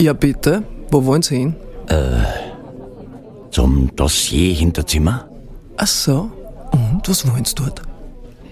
[0.00, 0.62] Ja, bitte.
[0.90, 1.56] Wo wollen Sie hin?
[1.88, 2.22] Äh,
[3.50, 5.28] zum Dossier-Hinterzimmer?
[5.76, 6.30] Ach so.
[6.70, 7.82] Und was wollen Sie dort?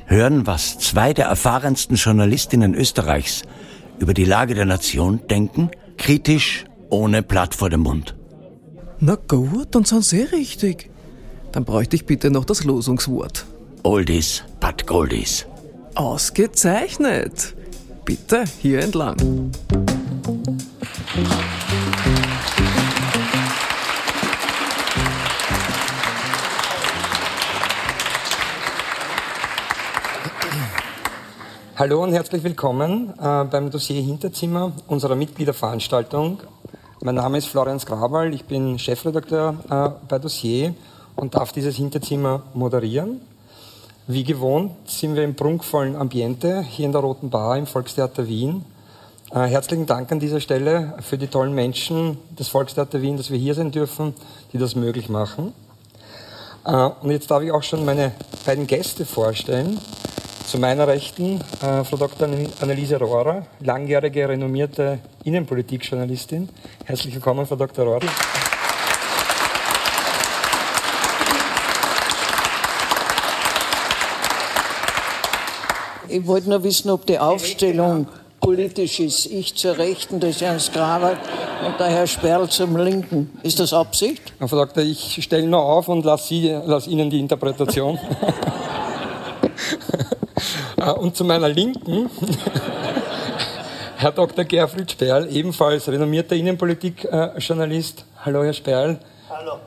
[0.06, 3.42] Hören, was zwei der erfahrensten Journalistinnen Österreichs
[3.98, 5.70] über die Lage der Nation denken?
[5.96, 8.14] Kritisch, ohne Blatt vor dem Mund.
[8.98, 10.90] Na gut, dann sind Sie richtig.
[11.52, 13.46] Dann bräuchte ich bitte noch das Losungswort.
[13.82, 15.46] Oldies, but Goldies.
[15.94, 17.54] Ausgezeichnet.
[18.04, 19.16] Bitte hier entlang.
[31.78, 36.40] Hallo und herzlich willkommen äh, beim Dossier Hinterzimmer unserer Mitgliederveranstaltung.
[37.06, 40.74] Mein Name ist Florian Grabal, ich bin Chefredakteur äh, bei Dossier
[41.14, 43.20] und darf dieses Hinterzimmer moderieren.
[44.08, 48.64] Wie gewohnt sind wir im prunkvollen Ambiente hier in der Roten Bar im Volkstheater Wien.
[49.30, 53.38] Äh, herzlichen Dank an dieser Stelle für die tollen Menschen des Volkstheater Wien, dass wir
[53.38, 54.12] hier sein dürfen,
[54.52, 55.52] die das möglich machen.
[56.64, 58.10] Äh, und jetzt darf ich auch schon meine
[58.44, 59.78] beiden Gäste vorstellen.
[60.46, 62.28] Zu meiner Rechten äh, Frau Dr.
[62.60, 66.48] Anneliese Rohrer, langjährige renommierte Innenpolitikjournalistin.
[66.84, 67.84] Herzlich willkommen, Frau Dr.
[67.84, 68.06] Rohrer.
[76.08, 78.06] Ich wollte nur wissen, ob die Aufstellung
[78.40, 79.26] politisch ist.
[79.26, 81.18] Ich zur Rechten des Herrn Skrawat
[81.66, 83.36] und der Herr Sperl zum Linken.
[83.42, 84.32] Ist das Absicht?
[84.38, 84.84] Frau Dr.
[84.84, 87.98] Ich stelle nur auf und lasse lass Ihnen die Interpretation.
[90.76, 92.10] Äh, und zu meiner Linken,
[93.96, 94.44] Herr Dr.
[94.44, 98.04] Gerfried Sperl, ebenfalls renommierter Innenpolitikjournalist.
[98.24, 98.98] Hallo, Herr Sperl.
[99.30, 99.58] Hallo.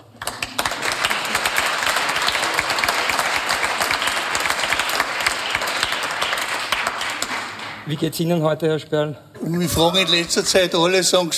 [7.88, 9.18] Wie geht es Ihnen heute, Herr Sperl?
[9.42, 11.32] Wir fragen in letzter Zeit alle, sagen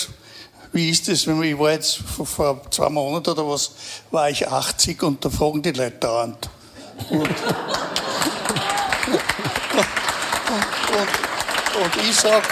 [0.74, 3.72] wie ist das, wenn ich war jetzt vor, vor, zwei Monaten oder was,
[4.10, 6.50] war ich 80 und da fragen die Leute dauernd.
[7.10, 7.30] Und
[10.92, 12.44] und, und ich sag,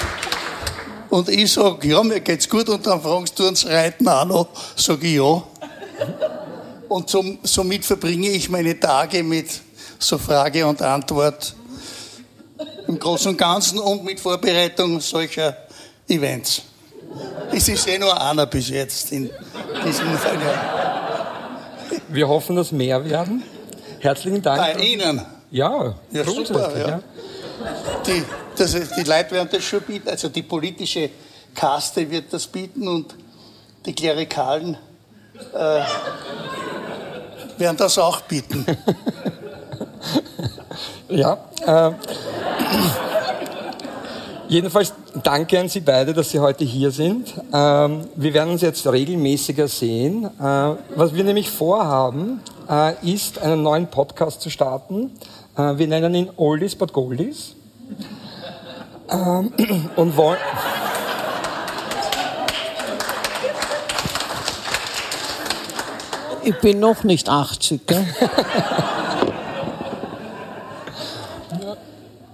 [1.09, 4.47] und ich sag, ja, mir geht's gut, und dann fragst du uns Reiten auch noch,
[4.75, 5.43] sag ich ja.
[6.87, 9.47] Und zum, somit verbringe ich meine Tage mit
[9.99, 11.53] so Frage und Antwort
[12.87, 15.55] im Großen und Ganzen und mit Vorbereitung solcher
[16.07, 16.63] Events.
[17.51, 19.29] Es ist eh nur einer bis jetzt in
[19.85, 20.37] diesem Fall.
[22.07, 23.43] Wir hoffen, dass mehr werden.
[23.99, 24.59] Herzlichen Dank.
[24.59, 25.21] Bei Ihnen.
[25.51, 26.71] Ja, ja super.
[26.77, 26.87] Ja.
[26.87, 26.99] ja.
[28.05, 28.23] Die,
[28.57, 31.09] das, die Leute werden das schon bieten, also die politische
[31.53, 33.15] Kaste wird das bieten und
[33.85, 34.77] die Klerikalen
[35.53, 35.81] äh,
[37.57, 38.65] werden das auch bieten.
[41.09, 41.37] ja.
[41.65, 41.91] Äh,
[44.47, 44.93] jedenfalls
[45.23, 47.33] danke an Sie beide, dass Sie heute hier sind.
[47.53, 50.25] Ähm, wir werden uns jetzt regelmäßiger sehen.
[50.25, 50.29] Äh,
[50.95, 55.11] was wir nämlich vorhaben, äh, ist, einen neuen Podcast zu starten.
[55.57, 57.55] Äh, wir nennen ihn Oldies but Goldies.
[59.09, 59.53] Ähm,
[59.95, 60.37] und wollen.
[66.43, 68.05] Ich bin noch nicht 80, gell?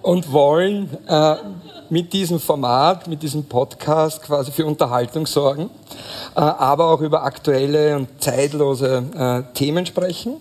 [0.02, 1.36] und wollen äh,
[1.90, 5.70] mit diesem Format, mit diesem Podcast quasi für Unterhaltung sorgen,
[6.36, 10.38] äh, aber auch über aktuelle und zeitlose äh, Themen sprechen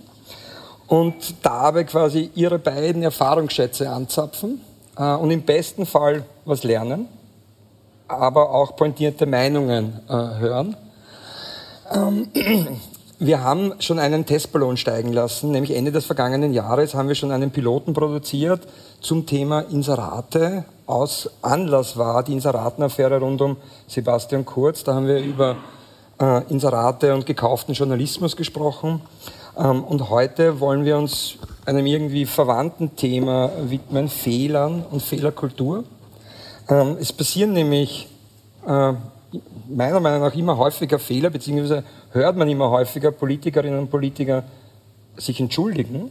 [0.86, 4.60] und dabei quasi ihre beiden Erfahrungsschätze anzapfen
[4.96, 7.08] äh, und im besten Fall was lernen,
[8.08, 10.76] aber auch pointierte Meinungen äh, hören.
[11.92, 12.28] Ähm,
[13.18, 17.30] wir haben schon einen Testballon steigen lassen, nämlich Ende des vergangenen Jahres haben wir schon
[17.30, 18.66] einen Piloten produziert
[19.00, 20.64] zum Thema Inserate.
[20.86, 23.56] Aus Anlass war die Inseratenaffäre rund um
[23.86, 24.84] Sebastian Kurz.
[24.84, 25.56] Da haben wir über
[26.20, 29.00] äh, Inserate und gekauften Journalismus gesprochen.
[29.56, 35.84] Ähm, und heute wollen wir uns einem irgendwie verwandten Thema widmen, Fehlern und Fehlerkultur.
[36.68, 38.08] Ähm, es passieren nämlich
[38.66, 38.92] äh,
[39.68, 44.44] meiner Meinung nach immer häufiger Fehler, beziehungsweise hört man immer häufiger Politikerinnen und Politiker
[45.16, 46.10] sich entschuldigen.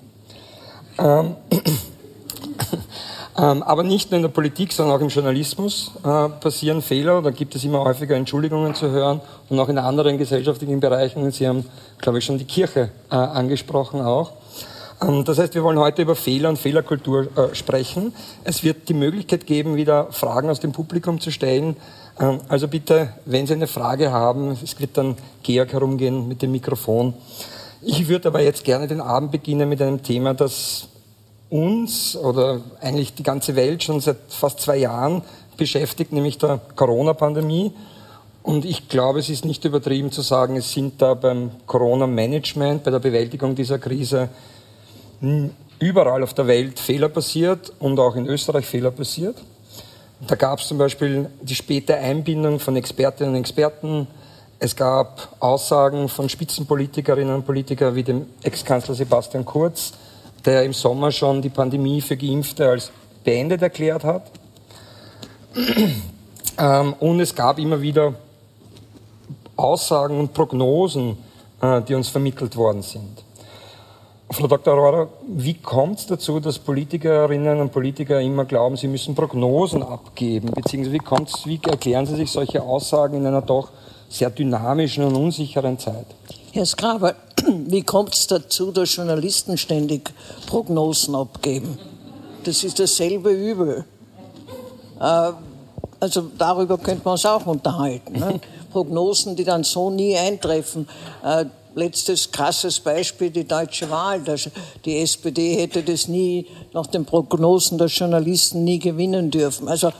[3.35, 7.31] Ähm, aber nicht nur in der Politik, sondern auch im Journalismus äh, passieren Fehler oder
[7.31, 11.31] gibt es immer häufiger Entschuldigungen zu hören und auch in anderen gesellschaftlichen Bereichen.
[11.31, 11.65] Sie haben,
[11.99, 14.33] glaube ich, schon die Kirche äh, angesprochen auch.
[15.01, 18.13] Ähm, das heißt, wir wollen heute über Fehler und Fehlerkultur äh, sprechen.
[18.43, 21.75] Es wird die Möglichkeit geben, wieder Fragen aus dem Publikum zu stellen.
[22.19, 26.51] Ähm, also bitte, wenn Sie eine Frage haben, es wird dann Georg herumgehen mit dem
[26.51, 27.15] Mikrofon.
[27.81, 30.87] Ich würde aber jetzt gerne den Abend beginnen mit einem Thema, das
[31.53, 35.21] uns oder eigentlich die ganze Welt schon seit fast zwei Jahren
[35.55, 37.71] beschäftigt, nämlich der Corona-Pandemie.
[38.41, 42.89] Und ich glaube, es ist nicht übertrieben zu sagen, es sind da beim Corona-Management, bei
[42.89, 44.29] der Bewältigung dieser Krise
[45.77, 49.37] überall auf der Welt Fehler passiert und auch in Österreich Fehler passiert.
[50.27, 54.07] Da gab es zum Beispiel die späte Einbindung von Expertinnen und Experten.
[54.57, 59.93] Es gab Aussagen von Spitzenpolitikerinnen und Politikern wie dem Ex-Kanzler Sebastian Kurz,
[60.45, 62.91] der im Sommer schon die Pandemie für Geimpfte als
[63.23, 64.31] beendet erklärt hat.
[66.55, 68.13] Ähm, und es gab immer wieder
[69.55, 71.17] Aussagen und Prognosen,
[71.59, 73.23] äh, die uns vermittelt worden sind.
[74.29, 74.73] Frau Dr.
[74.73, 80.49] Aurora, wie kommt es dazu, dass Politikerinnen und Politiker immer glauben, sie müssen Prognosen abgeben?
[80.51, 83.69] Beziehungsweise wie, kommt's, wie erklären Sie sich solche Aussagen in einer doch
[84.09, 86.07] sehr dynamischen und unsicheren Zeit?
[86.51, 87.15] Herr Skraber,
[87.67, 90.11] wie kommt es dazu, dass Journalisten ständig
[90.47, 91.77] Prognosen abgeben?
[92.43, 93.85] Das ist dasselbe Übel.
[94.99, 95.31] Äh,
[95.99, 98.19] also darüber könnte man uns auch unterhalten.
[98.19, 98.39] Ne?
[98.71, 100.87] Prognosen, die dann so nie eintreffen.
[101.23, 101.45] Äh,
[101.75, 104.21] letztes krasses Beispiel, die deutsche Wahl.
[104.85, 109.67] Die SPD hätte das nie, nach den Prognosen der Journalisten, nie gewinnen dürfen.
[109.67, 109.91] Also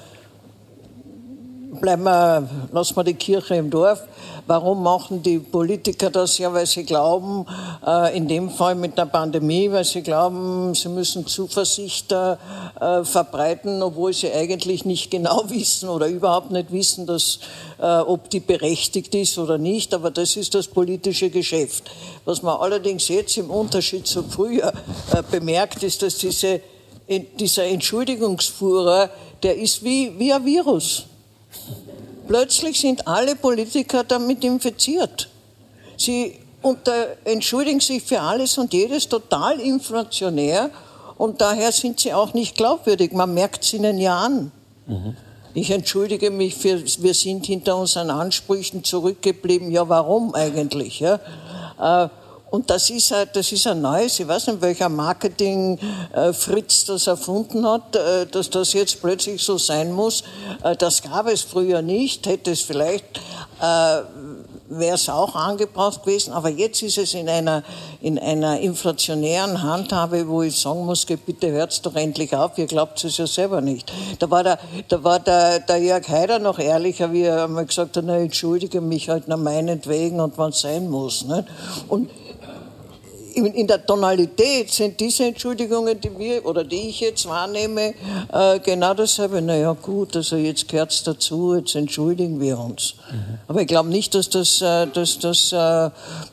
[1.84, 4.04] bleiben wir, lassen wir die Kirche im Dorf.
[4.48, 6.54] Warum machen die Politiker das ja?
[6.54, 7.46] Weil sie glauben,
[7.86, 12.38] äh, in dem Fall mit der Pandemie, weil sie glauben, sie müssen Zuversicht äh,
[13.04, 17.40] verbreiten, obwohl sie eigentlich nicht genau wissen oder überhaupt nicht wissen, dass,
[17.82, 19.94] äh, ob die berechtigt ist oder nicht.
[19.94, 21.92] Aber das ist das politische Geschäft.
[22.24, 24.72] Was man allerdings jetzt im Unterschied zu früher
[25.30, 26.62] bemerkt, ist, dass diese,
[27.10, 29.10] dieser Entschuldigungsführer,
[29.44, 31.08] der ist wie, wie ein Virus.
[32.28, 35.30] Plötzlich sind alle Politiker damit infiziert.
[35.98, 40.70] Sie unter, entschuldigen sich für alles und jedes total inflationär
[41.18, 43.12] und daher sind sie auch nicht glaubwürdig.
[43.12, 44.52] Man merkt es ihnen ja an.
[44.88, 45.16] Mhm.
[45.54, 49.70] Ich entschuldige mich für, wir sind hinter unseren Ansprüchen zurückgeblieben.
[49.70, 51.00] Ja, warum eigentlich?
[51.00, 51.20] Ja?
[51.80, 52.10] Äh,
[52.54, 57.68] und das ist, ein, das ist ein neues, ich weiß nicht, welcher Marketing-Fritz das erfunden
[57.68, 60.24] hat, äh, dass das jetzt plötzlich so sein muss.
[60.64, 63.18] Äh, das gab es früher nicht, hätte es vielleicht,
[63.60, 64.02] äh,
[64.70, 67.64] wäre es auch angebracht gewesen, aber jetzt ist es in einer,
[68.02, 73.04] in einer inflationären Handhabe, wo ich sagen muss, bitte hört's doch endlich auf, ihr glaubt
[73.04, 73.92] es ja selber nicht.
[74.20, 74.60] Da war der,
[74.90, 78.80] da war der, der Jörg Haider noch ehrlicher, wie er einmal gesagt hat, na, entschuldige
[78.80, 81.26] mich halt nach meinetwegen und wann es sein muss.
[81.26, 81.46] Nicht?
[81.88, 82.12] Und
[83.36, 87.94] in der Tonalität sind diese Entschuldigungen, die wir oder die ich jetzt wahrnehme,
[88.32, 89.42] äh, genau dasselbe.
[89.42, 92.96] Naja, gut, also jetzt gehört es dazu, jetzt entschuldigen wir uns.
[93.12, 93.40] Mhm.
[93.48, 95.90] Aber ich glaube nicht, dass das, äh, dass das äh,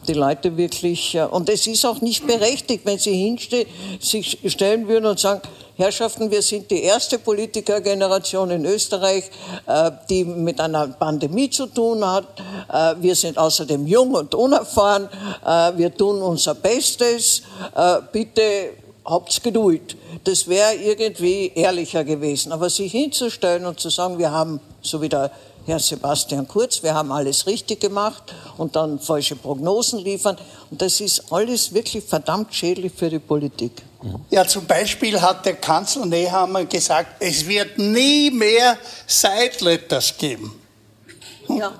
[0.06, 3.66] die Leute wirklich, und es ist auch nicht berechtigt, wenn sie hinstellen,
[3.98, 5.40] sich stellen würden und sagen,
[5.80, 9.30] Herrschaften, wir sind die erste Politikergeneration in Österreich,
[9.66, 12.26] äh, die mit einer Pandemie zu tun hat.
[12.70, 15.08] Äh, wir sind außerdem jung und unerfahren.
[15.42, 17.42] Äh, wir tun unser Bestes.
[18.12, 18.42] Bitte
[19.04, 19.96] habt Geduld.
[20.24, 22.52] Das wäre irgendwie ehrlicher gewesen.
[22.52, 25.30] Aber sich hinzustellen und zu sagen, wir haben, so wie der
[25.64, 30.36] Herr Sebastian Kurz, wir haben alles richtig gemacht und dann falsche Prognosen liefern.
[30.70, 33.82] Und das ist alles wirklich verdammt schädlich für die Politik.
[34.30, 40.52] Ja, zum Beispiel hat der Kanzler Nehammer gesagt, es wird nie mehr Sideletters geben.
[41.48, 41.72] Ja.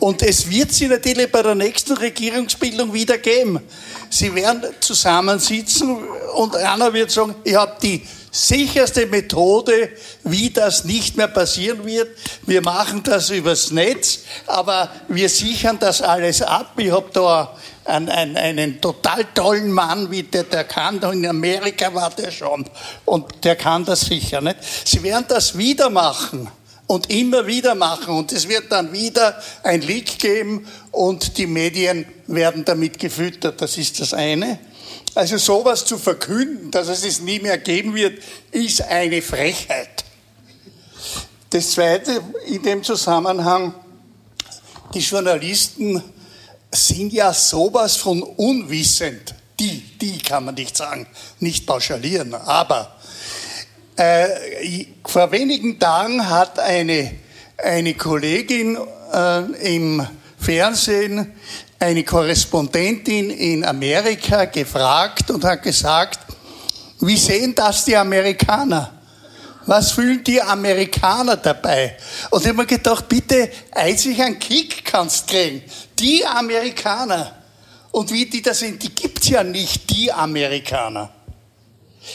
[0.00, 3.60] Und es wird sie natürlich bei der nächsten Regierungsbildung wieder geben.
[4.08, 5.98] Sie werden zusammensitzen
[6.34, 9.90] und einer wird sagen, ich habe die sicherste Methode,
[10.24, 12.08] wie das nicht mehr passieren wird.
[12.46, 16.72] Wir machen das übers Netz, aber wir sichern das alles ab.
[16.76, 21.94] Ich habe da einen, einen, einen total tollen Mann, wie der, der kann, in Amerika
[21.94, 22.68] war der schon
[23.04, 24.40] und der kann das sicher.
[24.40, 24.58] Nicht?
[24.84, 26.48] Sie werden das wieder machen
[26.86, 32.06] und immer wieder machen und es wird dann wieder ein Leak geben und die Medien
[32.26, 33.60] werden damit gefüttert.
[33.60, 34.58] Das ist das eine.
[35.16, 40.04] Also sowas zu verkünden, dass es es nie mehr geben wird, ist eine Frechheit.
[41.48, 43.74] Das Zweite in dem Zusammenhang,
[44.92, 46.02] die Journalisten
[46.70, 49.34] sind ja sowas von unwissend.
[49.58, 51.06] Die, die kann man nicht sagen,
[51.40, 52.34] nicht pauschalieren.
[52.34, 52.94] Aber
[53.96, 57.10] äh, vor wenigen Tagen hat eine,
[57.56, 58.76] eine Kollegin
[59.14, 60.06] äh, im
[60.38, 61.32] Fernsehen
[61.78, 66.20] eine Korrespondentin in Amerika gefragt und hat gesagt,
[67.00, 68.92] wie sehen das die Amerikaner?
[69.66, 71.96] Was fühlen die Amerikaner dabei?
[72.30, 75.62] Und ich habe mir gedacht, bitte, einzig einen Kick kannst kriegen.
[75.98, 77.32] Die Amerikaner.
[77.90, 81.10] Und wie die das sind, die gibt's ja nicht, die Amerikaner.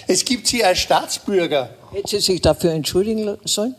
[0.08, 1.70] Es gibt sie als Staatsbürger.
[1.92, 3.76] Hätte sie sich dafür entschuldigen sollen?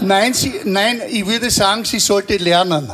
[0.00, 2.90] Nein, sie, nein, ich würde sagen, sie sollte lernen.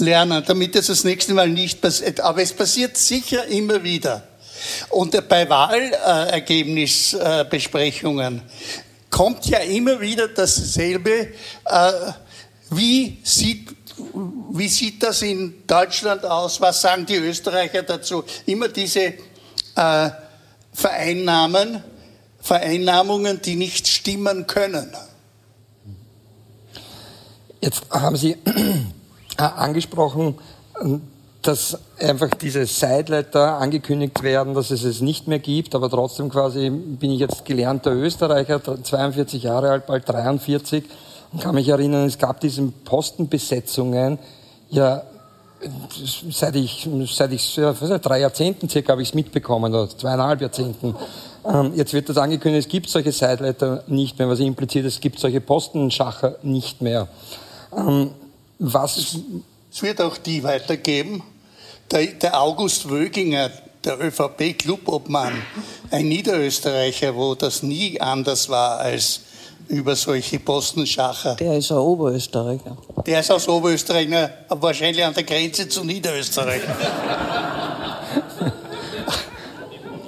[0.00, 2.20] Lernen, damit es das nächste Mal nicht passiert.
[2.20, 4.24] Aber es passiert sicher immer wieder.
[4.90, 8.42] Und bei Wahlergebnisbesprechungen
[9.10, 11.28] kommt ja immer wieder dasselbe.
[11.64, 11.92] Äh,
[12.70, 13.74] wie sieht,
[14.52, 16.60] wie sieht das in Deutschland aus?
[16.60, 18.22] Was sagen die Österreicher dazu?
[18.46, 19.14] Immer diese
[19.74, 20.10] äh,
[20.72, 21.82] Vereinnahmen,
[22.40, 24.94] Vereinnahmungen, die nicht stimmen können.
[27.60, 28.36] Jetzt haben Sie
[29.48, 30.36] angesprochen,
[31.42, 36.70] dass einfach diese Sideletter angekündigt werden, dass es es nicht mehr gibt, aber trotzdem quasi
[36.70, 40.84] bin ich jetzt gelernter Österreicher, 42 Jahre alt, bald 43
[41.32, 44.18] und kann mich erinnern, es gab diese Postenbesetzungen,
[44.68, 45.02] ja,
[46.30, 50.94] seit ich, seit ich, ja, drei Jahrzehnten circa habe ich es mitbekommen, oder zweieinhalb Jahrzehnten.
[51.44, 55.18] Ähm, jetzt wird das angekündigt, es gibt solche Sideletter nicht mehr, was impliziert, es gibt
[55.18, 57.08] solche Postenschacher nicht mehr.
[57.76, 58.10] Ähm,
[58.60, 58.96] was
[59.72, 61.22] es wird auch die weitergeben.
[61.90, 63.50] Der, der August Wöginger,
[63.84, 65.42] der ÖVP-Clubobmann,
[65.90, 69.20] ein Niederösterreicher, wo das nie anders war als
[69.68, 71.36] über solche Postenschacher.
[71.36, 72.76] Der ist ein Oberösterreicher.
[73.06, 74.08] Der ist aus Oberösterreich,
[74.48, 76.62] wahrscheinlich an der Grenze zu Niederösterreich.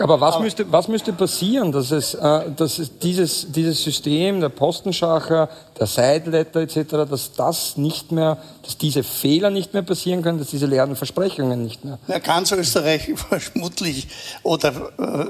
[0.03, 4.49] Aber was müsste, was müsste passieren, dass es, äh, dass es dieses, dieses System der
[4.49, 10.39] Postenschacher, der Sideletter etc., dass das nicht mehr, dass diese Fehler nicht mehr passieren können,
[10.39, 11.99] dass diese leeren Versprechungen nicht mehr?
[12.09, 14.09] Ja, ganz Österreich vermutlich
[14.43, 15.27] oder äh,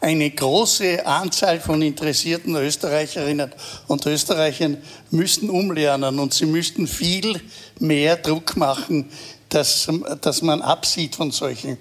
[0.00, 3.52] eine große Anzahl von interessierten Österreicherinnen
[3.86, 4.78] und Österreichern
[5.10, 7.40] müssten umlernen und sie müssten viel
[7.78, 9.10] mehr Druck machen,
[9.48, 9.88] dass,
[10.20, 11.78] dass man absieht von solchen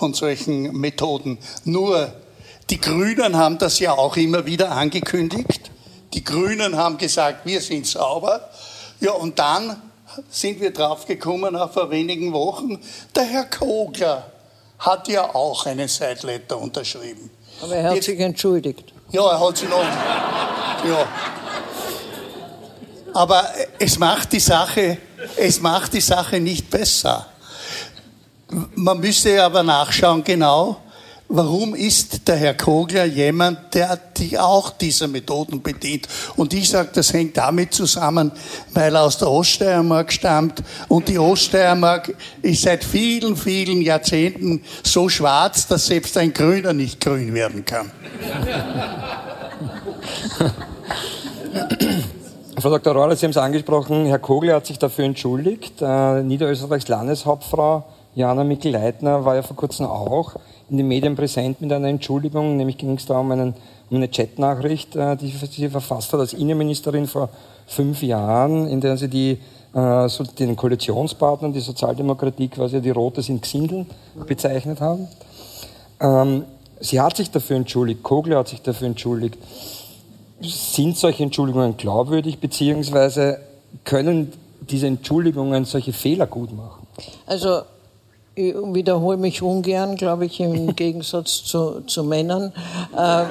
[0.00, 1.36] von solchen Methoden.
[1.64, 2.10] Nur
[2.70, 5.70] die Grünen haben das ja auch immer wieder angekündigt.
[6.14, 8.48] Die Grünen haben gesagt, wir sind sauber.
[9.00, 9.76] Ja, und dann
[10.30, 12.80] sind wir draufgekommen, nach vor wenigen Wochen,
[13.14, 14.26] der Herr Kogler
[14.78, 17.28] hat ja auch einen Sideletter unterschrieben.
[17.60, 18.94] Aber er hat Jetzt, sich entschuldigt.
[19.10, 19.82] Ja, er hat sich noch.
[19.82, 21.08] Ja.
[23.12, 23.44] Aber
[23.78, 24.96] es macht die Sache,
[25.36, 27.26] es macht die Sache nicht besser.
[28.74, 30.78] Man müsste aber nachschauen genau,
[31.30, 36.08] warum ist der Herr Kogler jemand, der die auch diese Methoden bedient.
[36.36, 38.32] Und ich sage, das hängt damit zusammen,
[38.74, 45.08] weil er aus der Oststeiermark stammt und die Oststeiermark ist seit vielen, vielen Jahrzehnten so
[45.08, 47.90] schwarz, dass selbst ein Grüner nicht grün werden kann.
[52.58, 52.92] Frau Dr.
[52.92, 55.80] Roller, Sie haben es angesprochen, Herr Kogler hat sich dafür entschuldigt.
[55.80, 60.34] Äh, Niederösterreichs Landeshauptfrau Jana Mikl-Leitner war ja vor kurzem auch
[60.68, 63.54] in den Medien präsent mit einer Entschuldigung, nämlich ging es da um, einen,
[63.90, 67.28] um eine Chatnachricht, äh, die sie verfasst hat als Innenministerin vor
[67.66, 69.38] fünf Jahren, in der sie die,
[69.74, 73.86] äh, so den Koalitionspartnern, die Sozialdemokratie quasi die Rote sind Gsindeln
[74.26, 75.08] bezeichnet haben.
[76.00, 76.44] Ähm,
[76.80, 79.38] sie hat sich dafür entschuldigt, Kogler hat sich dafür entschuldigt.
[80.40, 83.40] Sind solche Entschuldigungen glaubwürdig, beziehungsweise
[83.84, 86.86] können diese Entschuldigungen solche Fehler gut machen?
[87.26, 87.62] Also
[88.34, 92.52] ich wiederhole mich ungern, glaube ich, im Gegensatz zu, zu Männern.
[92.96, 93.22] Äh,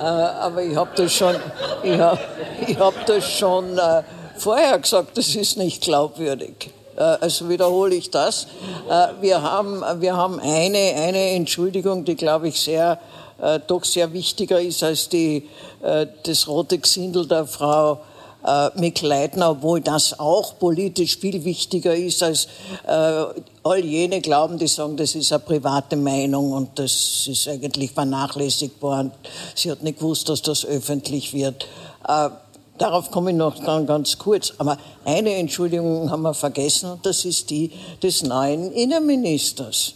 [0.00, 1.36] äh, aber ich habe das schon,
[1.82, 2.18] ich hab,
[2.66, 4.02] ich hab das schon äh,
[4.36, 6.70] vorher gesagt, das ist nicht glaubwürdig.
[6.96, 8.46] Äh, also wiederhole ich das.
[8.88, 12.98] Äh, wir haben, wir haben eine, eine Entschuldigung, die, glaube ich, sehr
[13.40, 15.48] äh, doch sehr wichtiger ist als die,
[15.82, 18.00] äh, das rote Gesindel der Frau
[18.44, 22.46] äh, Mikleitner, obwohl das auch politisch viel wichtiger ist als
[22.86, 23.24] äh,
[23.64, 28.80] all jene glauben, die sagen, das ist eine private Meinung und das ist eigentlich vernachlässigt
[28.80, 29.12] worden.
[29.54, 31.66] Sie hat nicht gewusst, dass das öffentlich wird.
[32.06, 32.30] Äh,
[32.78, 34.52] darauf komme ich noch dann ganz kurz.
[34.58, 39.94] Aber eine Entschuldigung haben wir vergessen und das ist die des neuen Innenministers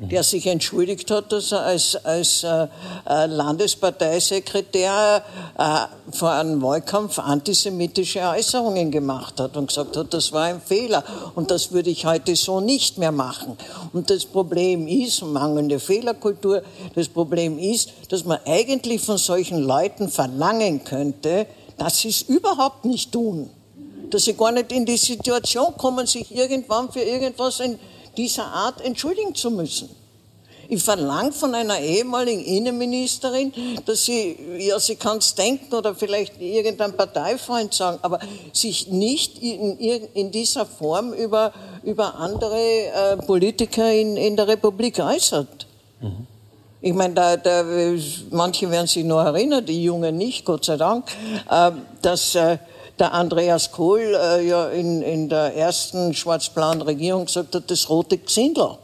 [0.00, 2.68] der sich entschuldigt hat, dass er als, als äh,
[3.08, 5.24] äh Landesparteisekretär
[5.58, 11.02] äh, vor einem Wahlkampf antisemitische Äußerungen gemacht hat und gesagt hat, das war ein Fehler
[11.34, 13.56] und das würde ich heute so nicht mehr machen.
[13.92, 16.62] Und das Problem ist, mangelnde Fehlerkultur,
[16.94, 22.84] das Problem ist, dass man eigentlich von solchen Leuten verlangen könnte, dass sie es überhaupt
[22.84, 23.50] nicht tun.
[24.10, 27.78] dass sie gar nicht in die Situation kommen, sich irgendwann für irgendwas in
[28.18, 29.88] dieser Art entschuldigen zu müssen.
[30.70, 33.54] Ich verlange von einer ehemaligen Innenministerin,
[33.86, 38.18] dass sie, ja, sie kann es denken oder vielleicht irgendein Parteifreund sagen, aber
[38.52, 44.98] sich nicht in, in dieser Form über, über andere äh, Politiker in, in der Republik
[44.98, 45.66] äußert.
[46.02, 46.26] Mhm.
[46.82, 47.64] Ich meine, da, da,
[48.30, 51.06] manche werden sich noch erinnern, die Jungen nicht, Gott sei Dank,
[51.50, 51.70] äh,
[52.02, 52.58] dass äh,
[53.00, 58.18] der Andreas Kohl äh, ja in, in der ersten schwarz-blauen Regierung gesagt hat, das rote
[58.18, 58.78] Gesindel.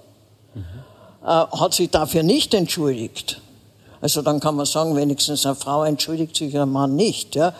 [1.23, 3.40] Äh, hat sich dafür nicht entschuldigt.
[4.00, 7.35] Also dann kann man sagen, wenigstens eine Frau entschuldigt sich, ein Mann nicht.
[7.35, 7.54] Ja?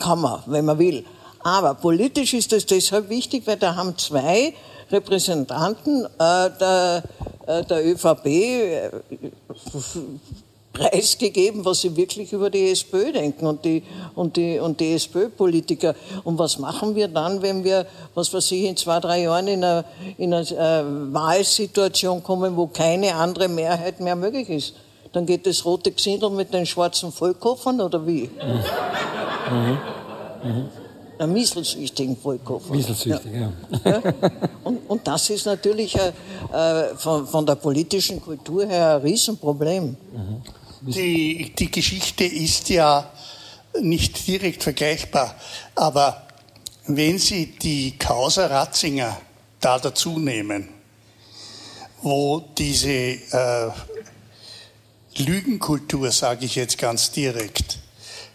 [0.00, 1.04] Kann man, wenn man will.
[1.44, 4.52] Aber politisch ist es deshalb wichtig, weil da haben zwei
[4.90, 7.04] Repräsentanten äh, der,
[7.46, 8.90] äh, der ÖVP äh,
[10.76, 13.82] preisgegeben, was sie wirklich über die SPÖ denken und die,
[14.14, 15.94] und die, und die SPÖ-Politiker.
[16.24, 19.64] Und was machen wir dann, wenn wir, was weiß ich, in zwei, drei Jahren in
[19.64, 19.84] eine,
[20.18, 24.74] in eine äh, Wahlsituation kommen, wo keine andere Mehrheit mehr möglich ist?
[25.12, 28.28] Dann geht das rote Gesindel mit den schwarzen Vollkoffern oder wie?
[28.42, 29.56] Mhm.
[29.56, 29.78] Mhm.
[30.44, 30.68] Mhm.
[31.18, 32.74] Der mieselsüchtigen Vollkoffer.
[32.74, 33.50] Mieselsüchtig, ja.
[33.90, 34.02] ja.
[34.64, 36.12] Und, und, das ist natürlich äh,
[36.52, 39.96] äh, von, von, der politischen Kultur her ein Riesenproblem.
[40.12, 40.42] Mhm.
[40.88, 43.10] Die, die Geschichte ist ja
[43.80, 45.34] nicht direkt vergleichbar,
[45.74, 46.26] aber
[46.86, 49.20] wenn Sie die Causa Ratzinger
[49.60, 50.68] da dazu nehmen,
[52.02, 53.70] wo diese äh,
[55.16, 57.80] Lügenkultur, sage ich jetzt ganz direkt,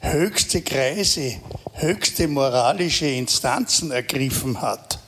[0.01, 1.39] höchste Kreise,
[1.75, 5.00] höchste moralische Instanzen ergriffen hat,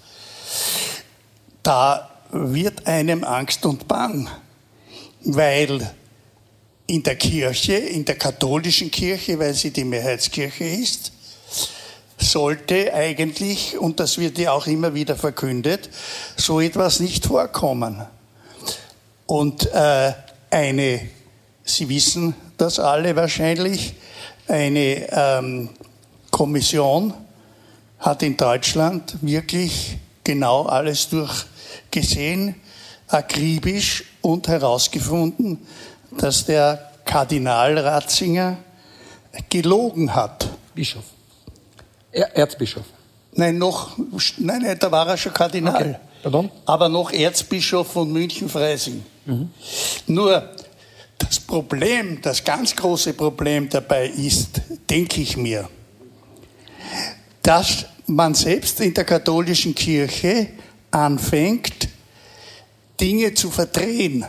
[1.62, 4.30] da wird einem Angst und Bang,
[5.26, 5.94] weil
[6.88, 11.12] in der Kirche, in der katholischen Kirche, weil sie die Mehrheitskirche ist,
[12.18, 15.90] sollte eigentlich, und das wird ja auch immer wieder verkündet,
[16.36, 18.04] so etwas nicht vorkommen.
[19.26, 20.14] Und äh,
[20.50, 21.02] eine,
[21.66, 23.94] Sie wissen das alle wahrscheinlich,
[24.48, 25.70] eine ähm,
[26.30, 27.14] Kommission
[28.00, 32.56] hat in Deutschland wirklich genau alles durchgesehen,
[33.08, 35.66] akribisch und herausgefunden,
[36.18, 38.58] dass der Kardinal Ratzinger
[39.50, 40.48] gelogen hat.
[40.74, 41.04] Bischof.
[42.12, 42.86] Er Erzbischof.
[43.34, 43.98] Nein, noch,
[44.38, 45.76] nein, nein, da war er schon Kardinal.
[45.76, 45.96] Okay.
[46.22, 46.50] Pardon?
[46.66, 49.04] Aber noch Erzbischof von München-Freising.
[49.26, 49.50] Mhm.
[50.08, 50.50] Nur
[51.18, 55.68] das Problem, das ganz große Problem dabei ist, denke ich mir,
[57.42, 60.50] dass man selbst in der katholischen Kirche
[60.92, 61.90] anfängt,
[63.00, 64.26] Dinge zu verdrehen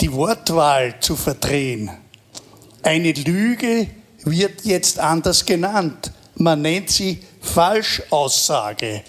[0.00, 1.90] die Wortwahl zu verdrehen.
[2.82, 3.88] Eine Lüge
[4.24, 6.12] wird jetzt anders genannt.
[6.36, 9.02] Man nennt sie Falschaussage.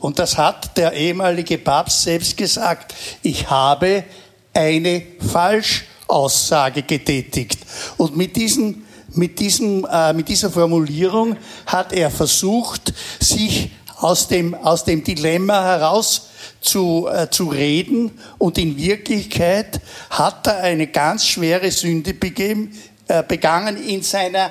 [0.00, 2.94] Und das hat der ehemalige Papst selbst gesagt.
[3.22, 4.04] Ich habe
[4.52, 7.58] eine Falschaussage getätigt.
[7.96, 14.54] Und mit, diesen, mit, diesem, äh, mit dieser Formulierung hat er versucht, sich aus dem,
[14.54, 16.28] aus dem Dilemma heraus
[16.64, 22.72] zu, äh, zu reden und in Wirklichkeit hat er eine ganz schwere Sünde begeben,
[23.06, 24.50] äh, begangen in, seiner,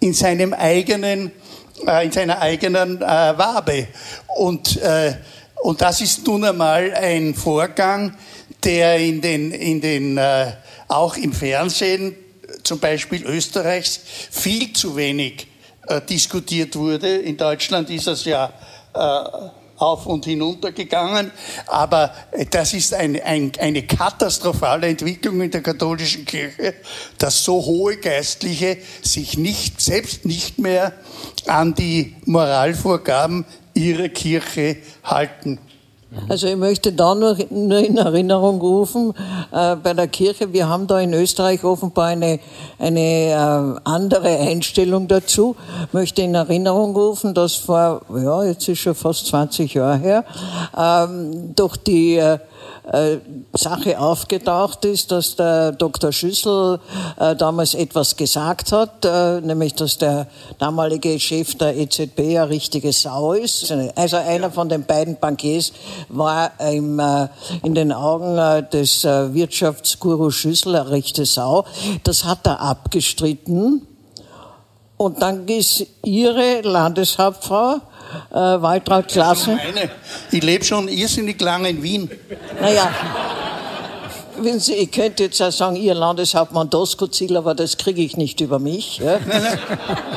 [0.00, 1.32] in seinem eigenen,
[1.86, 3.88] äh, in seiner eigenen äh, Wabe.
[4.36, 5.14] Und, äh,
[5.62, 8.16] und das ist nun einmal ein Vorgang,
[8.62, 10.52] der in den, in den, äh,
[10.86, 12.14] auch im Fernsehen,
[12.62, 15.46] zum Beispiel Österreichs, viel zu wenig
[16.08, 17.16] diskutiert wurde.
[17.16, 18.52] In Deutschland ist es ja
[19.78, 21.30] auf und hinunter gegangen.
[21.66, 22.12] Aber
[22.50, 26.74] das ist ein, ein, eine katastrophale Entwicklung in der katholischen Kirche,
[27.18, 30.92] dass so hohe Geistliche sich nicht, selbst nicht mehr
[31.46, 35.58] an die Moralvorgaben ihrer Kirche halten.
[36.28, 39.12] Also ich möchte da nur, nur in Erinnerung rufen,
[39.52, 42.40] äh, bei der Kirche, wir haben da in Österreich offenbar eine,
[42.78, 45.54] eine äh, andere Einstellung dazu.
[45.92, 50.24] Möchte in Erinnerung rufen, dass vor, ja, jetzt ist schon fast 20 Jahre her,
[50.76, 52.38] ähm, durch die äh,
[52.92, 53.18] äh,
[53.52, 56.12] Sache aufgetaucht ist, dass der Dr.
[56.12, 56.80] Schüssel
[57.18, 60.26] äh, damals etwas gesagt hat, äh, nämlich dass der
[60.58, 63.72] damalige Chef der EZB eine richtige Sau ist.
[63.94, 65.72] Also einer von den beiden Bankiers
[66.08, 67.28] war im, äh,
[67.62, 71.64] in den Augen äh, des Wirtschaftsguru Schüssel eine richtige Sau.
[72.04, 73.86] Das hat er abgestritten.
[74.96, 77.80] Und dann ist Ihre Landeshauptfrau
[78.30, 79.58] äh, Waltraud Klasse.
[80.30, 82.10] Ich lebe schon irrsinnig lange in Wien.
[82.60, 82.90] Naja,
[84.38, 88.40] wissen Sie, ich könnte jetzt auch sagen, Ihr Landeshauptmann Doskozil, aber das kriege ich nicht
[88.40, 88.98] über mich.
[88.98, 89.18] Ja?
[89.26, 89.58] Nein, nein.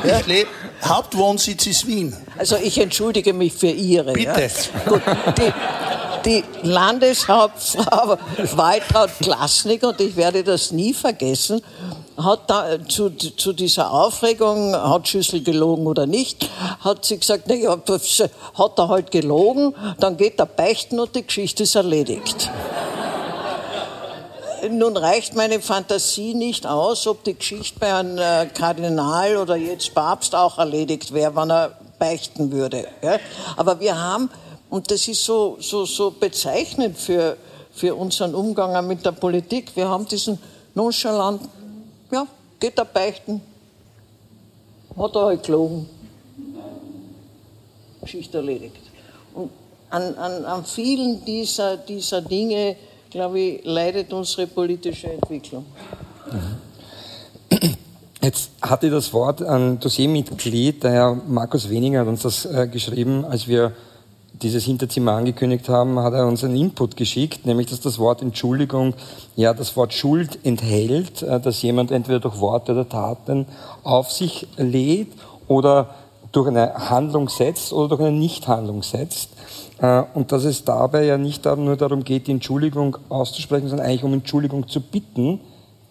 [0.04, 0.18] Ja.
[0.18, 0.50] Ich lebe,
[0.84, 2.16] Hauptwohnsitz ist Wien.
[2.36, 4.12] Also ich entschuldige mich für Ihre.
[4.12, 4.40] Bitte.
[4.40, 4.90] Ja?
[4.90, 5.02] Gut,
[5.38, 5.52] die,
[6.24, 8.18] die Landeshauptfrau
[8.56, 11.62] Waltraud Klasnik, und ich werde das nie vergessen,
[12.24, 16.48] hat da, äh, zu, zu dieser Aufregung, hat Schüssel gelogen oder nicht,
[16.80, 21.26] hat sie gesagt, na ja, hat er halt gelogen, dann geht er beichten und die
[21.26, 22.50] Geschichte ist erledigt.
[24.70, 29.94] Nun reicht meine Fantasie nicht aus, ob die Geschichte bei einem äh, Kardinal oder jetzt
[29.94, 32.86] Papst auch erledigt wäre, wenn er beichten würde.
[33.56, 34.28] Aber wir haben,
[34.70, 37.36] und das ist so, so, so bezeichnend für,
[37.72, 40.38] für unseren Umgang mit der Politik, wir haben diesen
[40.74, 41.61] nonchalanten,
[42.12, 42.26] ja,
[42.60, 43.40] geht er beichten,
[44.96, 45.88] hat er halt gelogen.
[48.02, 48.76] Geschichte erledigt.
[49.34, 49.50] Und
[49.90, 52.76] an, an, an vielen dieser, dieser Dinge,
[53.10, 55.64] glaube ich, leidet unsere politische Entwicklung.
[58.20, 63.24] Jetzt hatte das Wort ein Dossiermitglied, der Herr Markus Weniger hat uns das äh, geschrieben,
[63.24, 63.72] als wir
[64.40, 68.94] dieses Hinterzimmer angekündigt haben, hat er uns einen Input geschickt, nämlich dass das Wort Entschuldigung
[69.36, 73.46] ja das Wort Schuld enthält, äh, dass jemand entweder durch Worte oder Taten
[73.82, 75.12] auf sich lädt
[75.48, 75.94] oder
[76.32, 79.30] durch eine Handlung setzt oder durch eine Nichthandlung setzt.
[79.78, 84.04] Äh, Und dass es dabei ja nicht nur darum geht, die Entschuldigung auszusprechen, sondern eigentlich
[84.04, 85.40] um Entschuldigung zu bitten,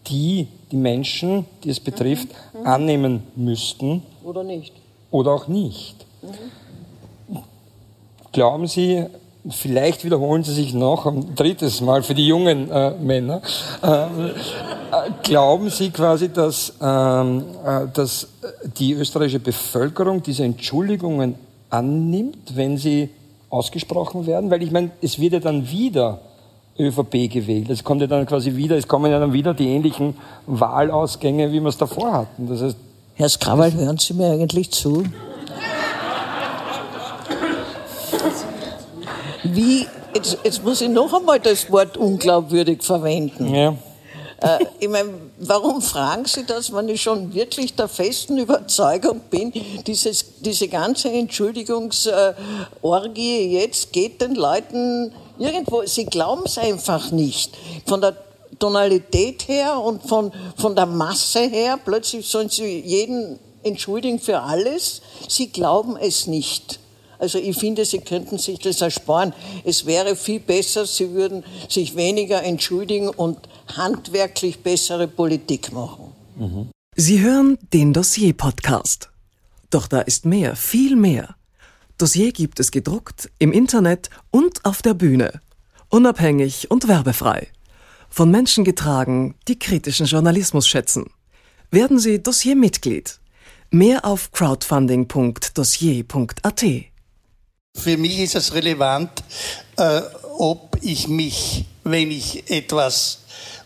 [0.07, 2.29] die die Menschen, die es betrifft,
[2.63, 4.73] annehmen müssten Oder nicht?
[5.11, 6.05] oder auch nicht.
[8.31, 9.05] Glauben Sie,
[9.49, 13.41] vielleicht wiederholen Sie sich noch ein drittes Mal für die jungen äh, Männer,
[13.83, 14.31] äh, äh,
[15.23, 18.27] glauben Sie quasi, dass, ähm, äh, dass
[18.77, 21.35] die österreichische Bevölkerung diese Entschuldigungen
[21.69, 23.09] annimmt, wenn sie
[23.49, 24.49] ausgesprochen werden?
[24.49, 26.21] Weil ich meine, es wird ja dann wieder
[26.79, 27.69] ÖVP gewählt.
[27.69, 30.15] Es kommt ja dann quasi wieder, es kommen ja dann wieder die ähnlichen
[30.47, 32.47] Wahlausgänge, wie wir es davor hatten.
[32.47, 32.77] Das heißt,
[33.15, 35.03] Herr Skrawal, hören Sie mir eigentlich zu?
[39.43, 43.53] Wie, jetzt, jetzt muss ich noch einmal das Wort unglaubwürdig verwenden.
[43.53, 43.75] ja.
[44.41, 49.53] Äh, ich meine, warum fragen Sie das, wenn ich schon wirklich der festen Überzeugung bin,
[49.85, 57.55] dieses, diese ganze Entschuldigungsorgie jetzt geht den Leuten irgendwo, sie glauben es einfach nicht.
[57.85, 58.15] Von der
[58.59, 65.01] Tonalität her und von, von der Masse her, plötzlich sollen sie jeden entschuldigen für alles.
[65.27, 66.79] Sie glauben es nicht.
[67.21, 69.31] Also ich finde, Sie könnten sich das ersparen.
[69.63, 76.13] Es wäre viel besser, Sie würden sich weniger entschuldigen und handwerklich bessere Politik machen.
[76.95, 79.11] Sie hören den Dossier-Podcast.
[79.69, 81.35] Doch da ist mehr, viel mehr.
[81.99, 85.41] Dossier gibt es gedruckt, im Internet und auf der Bühne.
[85.89, 87.49] Unabhängig und werbefrei.
[88.09, 91.11] Von Menschen getragen, die kritischen Journalismus schätzen.
[91.69, 93.19] Werden Sie Dossier-Mitglied.
[93.69, 96.90] Mehr auf crowdfunding.dossier.at.
[97.81, 99.09] Für mich ist es relevant,
[99.77, 100.01] äh,
[100.37, 103.21] ob ich mich, wenn ich etwas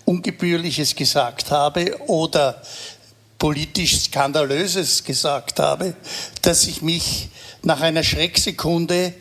[0.06, 2.62] Ungebührliches gesagt habe oder
[3.38, 5.96] politisch Skandalöses gesagt habe,
[6.42, 7.28] dass ich mich
[7.64, 9.14] nach einer Schrecksekunde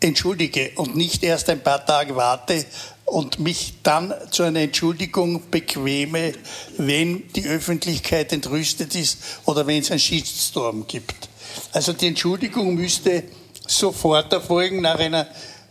[0.00, 2.64] entschuldige und nicht erst ein paar Tage warte
[3.04, 6.32] und mich dann zu einer Entschuldigung bequeme,
[6.78, 11.28] wenn die Öffentlichkeit entrüstet ist oder wenn es einen Shitstorm gibt.
[11.72, 13.24] Also die Entschuldigung müsste
[13.66, 15.26] sofort erfolgen nach einer,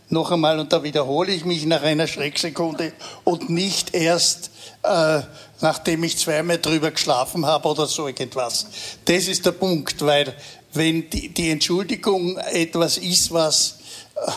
[0.08, 2.92] noch einmal, und da wiederhole ich mich, nach einer Schrecksekunde
[3.24, 4.50] und nicht erst,
[4.82, 5.20] äh,
[5.60, 8.66] nachdem ich zweimal drüber geschlafen habe oder so irgendwas.
[9.04, 10.34] Das ist der Punkt, weil
[10.72, 13.78] wenn die, die Entschuldigung etwas ist, was
[14.14, 14.30] äh,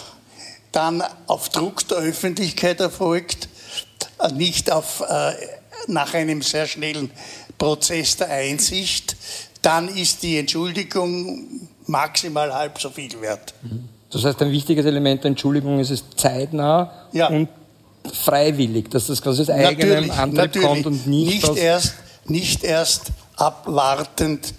[0.71, 3.49] dann auf Druck der Öffentlichkeit erfolgt,
[4.19, 5.33] äh, nicht auf, äh,
[5.87, 7.11] nach einem sehr schnellen
[7.57, 9.15] Prozess der Einsicht,
[9.61, 13.53] dann ist die Entschuldigung maximal halb so viel wert.
[14.11, 17.27] Das heißt, ein wichtiges Element der Entschuldigung ist es zeitnah Ja.
[17.27, 17.49] und
[18.23, 24.53] freiwillig, dass das quasi aus eigenem Antrieb kommt und nicht, aus, erst, nicht erst abwartend,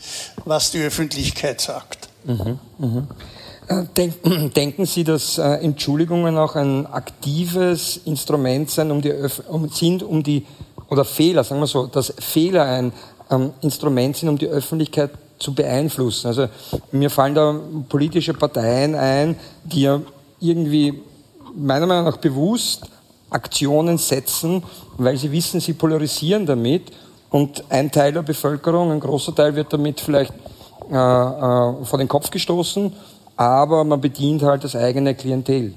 [0.45, 2.09] was die Öffentlichkeit sagt.
[2.27, 4.14] Äh, Denk,
[4.55, 9.12] denken Sie, dass äh, Entschuldigungen auch ein aktives Instrument sein, um die
[9.49, 10.47] um, sind, um die
[10.88, 12.93] oder Fehler, sagen wir so, dass Fehler ein
[13.31, 16.29] ähm, Instrument sind, um die Öffentlichkeit zu beeinflussen.
[16.29, 16.46] Also
[16.92, 20.00] mir fallen da politische Parteien ein, die ja
[20.38, 21.03] irgendwie
[21.57, 22.88] meiner Meinung nach bewusst
[23.31, 24.62] Aktionen setzen,
[24.98, 26.92] weil sie wissen, sie polarisieren damit
[27.31, 30.33] und ein Teil der Bevölkerung, ein großer Teil wird damit vielleicht
[30.90, 32.92] äh, äh, vor den Kopf gestoßen,
[33.37, 35.74] aber man bedient halt das eigene Klientel.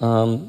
[0.00, 0.40] Ähm,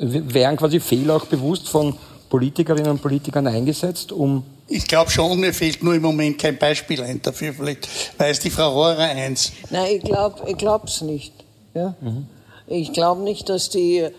[0.00, 1.94] w- wären quasi Fehler auch bewusst von
[2.30, 7.02] Politikerinnen und Politikern eingesetzt, um ich glaube schon, mir fehlt nur im Moment kein Beispiel
[7.02, 7.54] ein dafür.
[7.54, 9.52] Vielleicht weiß die Frau Rohrer eins.
[9.70, 10.00] Nein,
[10.46, 11.32] ich glaube es nicht.
[11.74, 11.94] Ja?
[12.00, 12.26] Mhm.
[12.66, 14.12] Ich glaube nicht, dass die äh,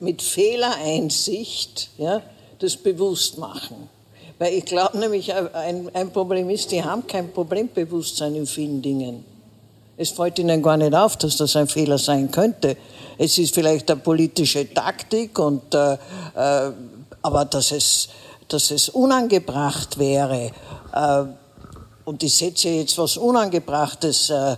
[0.00, 2.22] mit Fehlereinsicht ja,
[2.58, 3.88] das bewusst machen.
[4.38, 9.24] Weil ich glaube nämlich, ein, ein Problem ist, die haben kein Problembewusstsein in vielen Dingen.
[9.96, 12.76] Es fällt ihnen gar nicht auf, dass das ein Fehler sein könnte.
[13.18, 16.72] Es ist vielleicht eine politische Taktik, und, äh, äh,
[17.22, 18.08] aber dass es,
[18.52, 20.50] dass es unangebracht wäre,
[20.94, 21.24] äh,
[22.04, 24.56] und ich setze jetzt was Unangebrachtes äh, äh,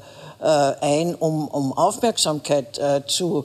[0.80, 3.44] ein, um, um Aufmerksamkeit äh, zu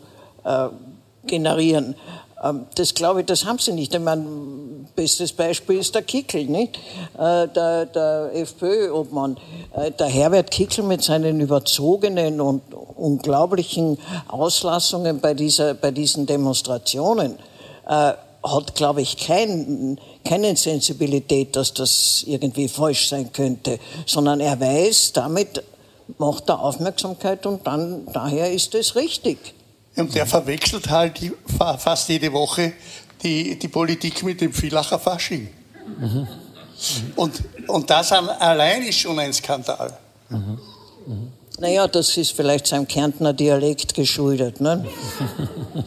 [1.26, 1.96] generieren.
[2.44, 3.94] Ähm, das glaube ich, das haben sie nicht.
[3.94, 4.26] Ich meine,
[4.96, 6.78] bestes Beispiel ist der Kickel, nicht?
[7.18, 9.38] Äh, der, der FPÖ-Obmann.
[9.74, 17.38] Äh, der Herbert Kickel mit seinen überzogenen und unglaublichen Auslassungen bei, dieser, bei diesen Demonstrationen
[17.88, 24.60] äh, hat, glaube ich, kein, keine Sensibilität, dass das irgendwie falsch sein könnte, sondern er
[24.60, 25.64] weiß, damit
[26.18, 29.54] macht er Aufmerksamkeit und dann, daher ist es richtig.
[29.96, 31.20] Und der verwechselt halt
[31.78, 32.74] fast jede Woche
[33.22, 35.50] die, die Politik mit dem Villacher Fasching.
[36.00, 36.28] Mhm.
[37.16, 39.98] Und, und das allein ist schon ein Skandal.
[40.30, 40.60] Mhm.
[41.06, 41.32] Mhm.
[41.60, 44.62] Naja, das ist vielleicht seinem Kärntner Dialekt geschuldet.
[44.62, 44.86] Ne?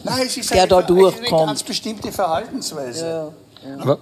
[0.03, 1.33] Nein, es ist der eine, da durchkommt.
[1.33, 3.05] eine ganz bestimmte Verhaltensweise.
[3.05, 3.33] Ja,
[3.65, 3.97] ja.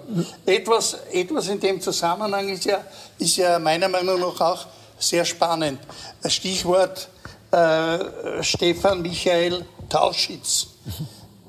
[0.45, 2.84] Etwas, etwas in dem Zusammenhang ist ja,
[3.17, 4.65] ist ja meiner Meinung nach auch
[4.97, 5.80] sehr spannend.
[6.28, 7.10] Stichwort
[7.52, 10.67] äh, Stefan Michael Tauschitz,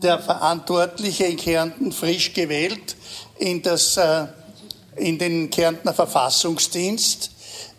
[0.03, 2.96] der Verantwortliche in Kärnten, frisch gewählt
[3.38, 4.27] in, das, äh,
[4.96, 7.31] in den Kärntner Verfassungsdienst,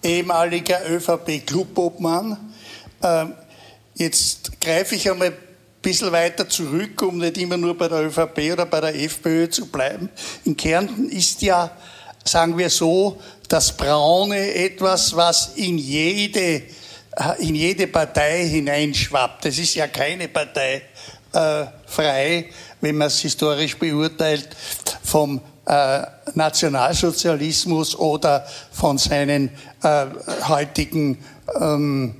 [0.02, 2.54] ehemaliger ÖVP-Clubobmann.
[3.02, 3.26] Äh,
[3.96, 5.38] jetzt greife ich einmal ein
[5.84, 9.68] bisschen weiter zurück, um nicht immer nur bei der ÖVP oder bei der FPÖ zu
[9.68, 10.10] bleiben.
[10.46, 11.70] In Kärnten ist ja,
[12.24, 16.64] sagen wir so, das Braune etwas, was in jede
[17.38, 19.46] in jede Partei hineinschwappt.
[19.46, 20.82] Es ist ja keine Partei
[21.34, 22.50] äh, frei,
[22.82, 24.50] wenn man es historisch beurteilt,
[25.04, 26.02] vom äh,
[26.34, 29.50] Nationalsozialismus oder von seinen
[29.84, 30.06] äh,
[30.48, 31.24] heutigen
[31.60, 32.16] ähm,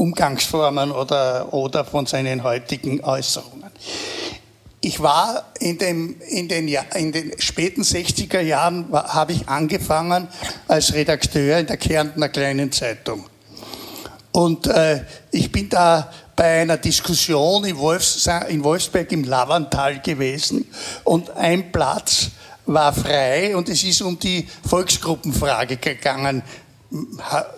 [0.00, 3.70] Umgangsformen oder, oder von seinen heutigen Äußerungen.
[4.80, 10.28] Ich war in, dem, in, den, in den späten 60er Jahren, habe ich angefangen
[10.68, 13.26] als Redakteur in der Kärntner Kleinen Zeitung.
[14.32, 20.64] Und äh, ich bin da bei einer Diskussion in, Wolfs in Wolfsberg im Lavantal gewesen
[21.04, 22.30] und ein Platz
[22.64, 26.42] war frei und es ist um die Volksgruppenfrage gegangen.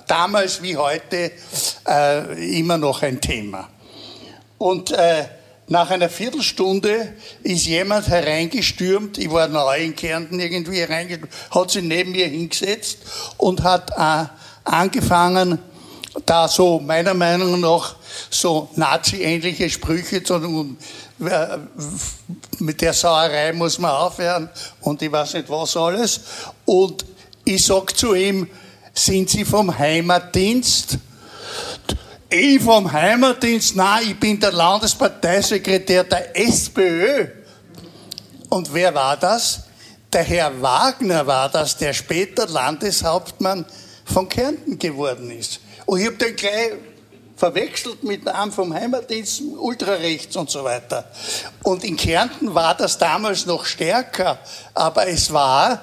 [0.07, 1.33] Damals wie heute
[1.89, 3.69] äh, immer noch ein Thema.
[4.59, 5.25] Und äh,
[5.69, 11.83] nach einer Viertelstunde ist jemand hereingestürmt, ich war neu in Kärnten irgendwie hereingestürmt, hat sich
[11.83, 12.99] neben mir hingesetzt
[13.39, 14.27] und hat äh,
[14.65, 15.59] angefangen,
[16.27, 17.97] da so meiner Meinung nach
[18.29, 20.77] so Nazi-ähnliche Sprüche, sondern
[21.21, 21.59] äh,
[22.59, 24.51] mit der Sauerei muss man aufhören
[24.83, 26.21] und ich weiß nicht was alles.
[26.67, 27.07] Und
[27.45, 28.47] ich sag zu ihm,
[28.95, 30.99] sind Sie vom Heimatdienst?
[32.29, 33.77] Ich vom Heimatdienst?
[33.77, 37.27] Nein, ich bin der Landesparteisekretär der SPÖ.
[38.49, 39.65] Und wer war das?
[40.13, 43.65] Der Herr Wagner war das, der später Landeshauptmann
[44.05, 45.61] von Kärnten geworden ist.
[45.87, 46.73] Und ich habe den gleich
[47.37, 51.11] verwechselt mit einem vom Heimatdienst, ultrarechts und so weiter.
[51.63, 54.39] Und in Kärnten war das damals noch stärker,
[54.75, 55.81] aber es war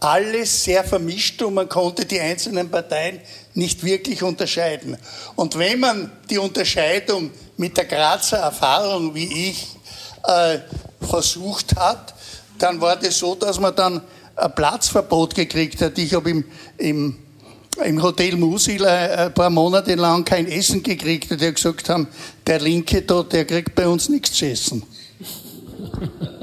[0.00, 3.20] alles sehr vermischt und man konnte die einzelnen Parteien
[3.54, 4.96] nicht wirklich unterscheiden.
[5.34, 9.66] Und wenn man die Unterscheidung mit der Grazer Erfahrung, wie ich,
[10.24, 10.58] äh,
[11.00, 12.14] versucht hat,
[12.58, 14.00] dann war das so, dass man dann
[14.36, 15.98] ein Platzverbot gekriegt hat.
[15.98, 16.44] Ich habe im,
[16.76, 17.18] im
[17.84, 22.08] im Hotel Musil ein paar Monate lang kein Essen gekriegt und die gesagt haben,
[22.46, 24.82] der Linke dort, der kriegt bei uns nichts zu essen.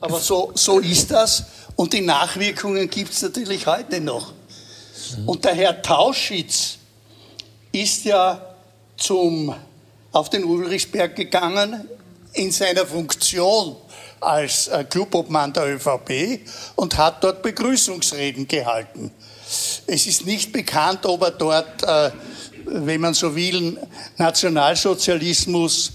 [0.00, 1.44] Aber so, so ist das
[1.76, 4.32] und die Nachwirkungen gibt es natürlich heute noch.
[5.26, 6.78] Und der Herr Tauschitz
[7.72, 8.40] ist ja
[8.96, 9.54] zum,
[10.12, 11.88] auf den Ulrichsberg gegangen
[12.32, 13.76] in seiner Funktion
[14.20, 16.40] als äh, Clubobmann der ÖVP
[16.76, 19.12] und hat dort Begrüßungsreden gehalten.
[19.86, 22.10] Es ist nicht bekannt, ob er dort, äh,
[22.66, 23.78] wenn man so will,
[24.16, 25.92] Nationalsozialismus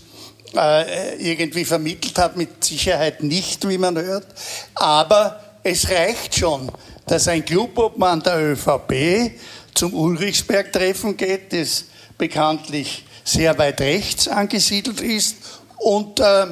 [0.55, 4.27] äh, irgendwie vermittelt hat, mit Sicherheit nicht, wie man hört.
[4.75, 6.71] Aber es reicht schon,
[7.07, 9.39] dass ein Clubobmann der ÖVP
[9.73, 11.85] zum Ulrichsberg-Treffen geht, das
[12.17, 15.37] bekanntlich sehr weit rechts angesiedelt ist
[15.77, 16.47] und äh,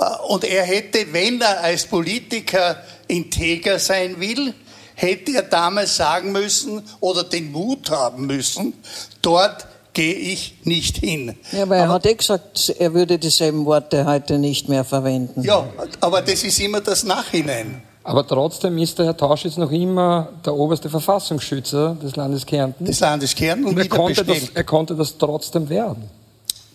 [0.00, 4.54] Äh, und er hätte, wenn er als Politiker integer sein will,
[4.94, 8.74] hätte er damals sagen müssen oder den Mut haben müssen,
[9.22, 11.34] dort gehe ich nicht hin.
[11.52, 15.42] Ja, aber er aber, hat eh gesagt, er würde dieselben Worte heute nicht mehr verwenden.
[15.42, 15.68] Ja,
[16.00, 17.82] aber das ist immer das Nachhinein.
[18.02, 22.84] Aber trotzdem ist der Herr Tauschitz noch immer der oberste Verfassungsschützer des Landes Kärnten.
[22.84, 26.08] Des Landes Kärnten und, und er, konnte das, er konnte das trotzdem werden.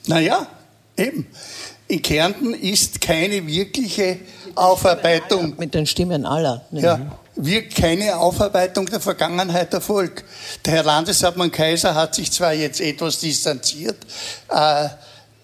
[0.07, 0.47] Naja,
[0.95, 1.27] eben.
[1.87, 4.19] In Kärnten ist keine wirkliche
[4.55, 5.55] Aufarbeitung.
[5.57, 6.63] Mit den Stimmen aller.
[6.71, 6.99] Ja,
[7.35, 10.23] wird keine Aufarbeitung der Vergangenheit erfolgt.
[10.65, 13.97] Der Herr Landeshauptmann Kaiser hat sich zwar jetzt etwas distanziert,
[14.49, 14.89] äh,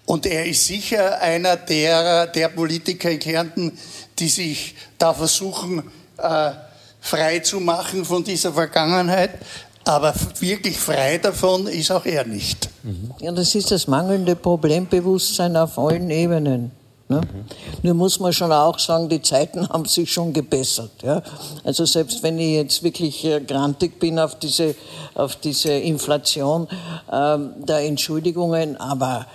[0.04, 3.78] und er ist sicher einer der, der Politiker in Kärnten,
[4.18, 6.50] die sich da versuchen, äh,
[7.00, 9.30] frei zu machen von dieser Vergangenheit.
[9.84, 12.68] Aber wirklich frei davon ist auch er nicht.
[13.20, 16.70] Ja, das ist das mangelnde Problembewusstsein auf allen Ebenen.
[17.08, 17.20] Ne?
[17.20, 17.44] Mhm.
[17.82, 20.90] Nur muss man schon auch sagen, die Zeiten haben sich schon gebessert.
[21.02, 21.22] Ja?
[21.64, 24.74] Also selbst wenn ich jetzt wirklich äh, grantig bin auf diese,
[25.14, 26.68] auf diese Inflation
[27.10, 29.26] ähm, der Entschuldigungen, aber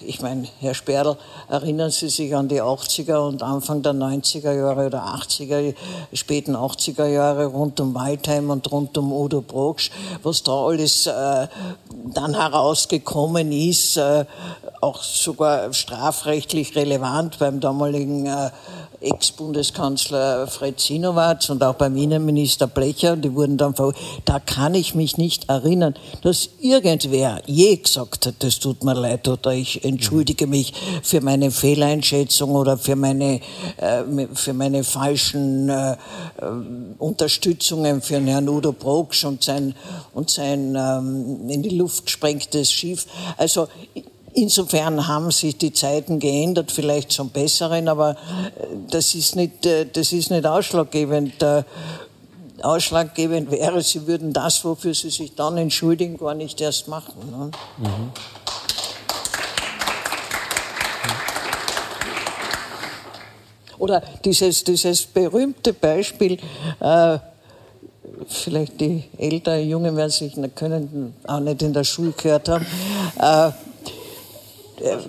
[0.00, 1.16] ich meine, Herr Sperl,
[1.48, 5.74] erinnern Sie sich an die 80er und Anfang der 90er Jahre oder 80er,
[6.12, 9.90] späten 80er Jahre rund um Waldheim und rund um Udo Broksch,
[10.22, 11.48] was da alles äh,
[12.14, 14.24] dann herausgekommen ist, äh,
[14.80, 18.50] auch sogar strafrechtlich relevant beim damaligen äh,
[19.02, 23.92] Ex-Bundeskanzler Fred Sinowatz und auch beim Innenminister Blecher, die wurden dann ver
[24.24, 29.26] da kann ich mich nicht erinnern, dass irgendwer je gesagt hat, das tut mir leid
[29.32, 33.40] oder ich entschuldige mich für meine Fehleinschätzung oder für meine,
[33.76, 34.02] äh,
[34.34, 35.96] für meine falschen äh, äh
[36.98, 39.74] Unterstützungen für Herrn Udo Broksch und sein,
[40.14, 43.06] und sein ähm, in die Luft gesprengtes Schiff.
[43.36, 43.68] Also
[44.34, 48.16] Insofern haben sich die Zeiten geändert, vielleicht zum Besseren, aber
[48.88, 51.34] das ist nicht, das ist nicht ausschlaggebend.
[52.62, 57.12] Ausschlaggebend wäre, sie würden das, wofür sie sich dann entschuldigen, gar nicht erst machen.
[57.30, 57.50] Ne?
[57.78, 58.12] Mhm.
[63.82, 66.38] Oder dieses, dieses berühmte Beispiel,
[66.78, 67.18] äh,
[68.28, 72.64] vielleicht die älteren Jungen werden sich können auch nicht in der Schule gehört haben,
[73.18, 73.50] äh,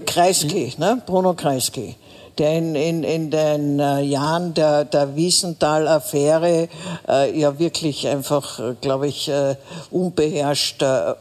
[0.08, 1.04] Kreisky, ne?
[1.06, 1.96] Bruno Kreisky,
[2.40, 6.68] der in, in, in den äh, Jahren der, der Wiesenthal-Affäre
[7.08, 9.56] äh, ja wirklich einfach, äh, glaube ich, äh,
[9.92, 11.14] unbeherrscht äh,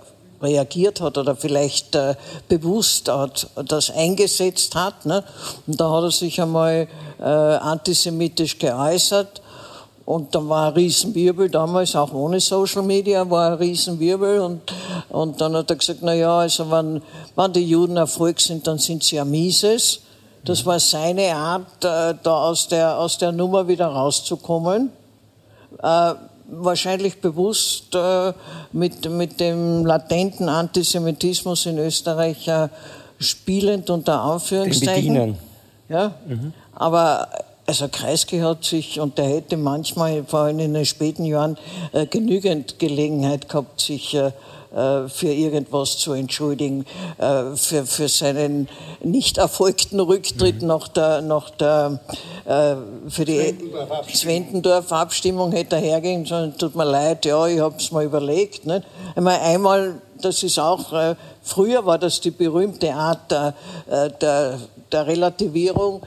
[0.42, 2.14] reagiert hat oder vielleicht äh,
[2.48, 5.06] bewusst hat, das eingesetzt hat.
[5.06, 5.24] Ne?
[5.66, 6.88] Und da hat er sich einmal
[7.20, 9.42] äh, antisemitisch geäußert
[10.04, 14.40] und dann war ein Riesenwirbel, damals auch ohne Social Media war ein Riesenwirbel.
[14.40, 14.72] Und,
[15.10, 17.00] und dann hat er gesagt, na ja, also wenn,
[17.36, 20.00] wenn die Juden Erfolg sind, dann sind sie ja Mises.
[20.44, 24.90] Das war seine Art, äh, da aus der, aus der Nummer wieder rauszukommen.
[26.54, 28.32] Wahrscheinlich bewusst äh,
[28.72, 32.68] mit, mit dem latenten Antisemitismus in Österreich äh,
[33.18, 35.38] spielend unter Anführungszeichen.
[35.88, 36.52] Ja, mhm.
[36.74, 37.28] aber
[37.66, 41.56] also Kreisky hat sich, und der hätte manchmal, vor allem in den späten Jahren,
[41.92, 44.32] äh, genügend Gelegenheit gehabt, sich äh,
[44.74, 46.84] äh für irgendwas zu entschuldigen,
[47.18, 48.68] äh, für, für seinen
[49.02, 50.68] nicht erfolgten Rücktritt mhm.
[50.68, 52.00] nach der, nach der
[52.44, 52.74] äh,
[53.08, 53.56] für die
[54.12, 58.66] Zwentendorf-Abstimmung hätte er hergehen sollen, tut mir leid, ja, ich habe es mal überlegt.
[58.66, 58.82] Nicht?
[59.14, 63.54] Einmal, einmal, das ist auch, äh, früher war das die berühmte Art der,
[64.20, 64.58] der,
[64.90, 66.02] der Relativierung,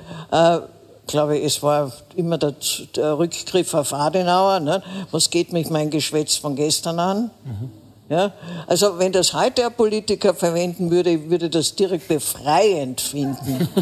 [1.07, 2.55] glaube, es war immer der,
[2.95, 4.59] der Rückgriff auf Adenauer.
[4.59, 4.83] Ne?
[5.11, 7.31] Was geht mich mein Geschwätz von gestern an?
[7.43, 7.84] Mhm.
[8.09, 8.33] Ja?
[8.67, 13.67] Also wenn das heute ein Politiker verwenden würde, würde das direkt befreiend finden.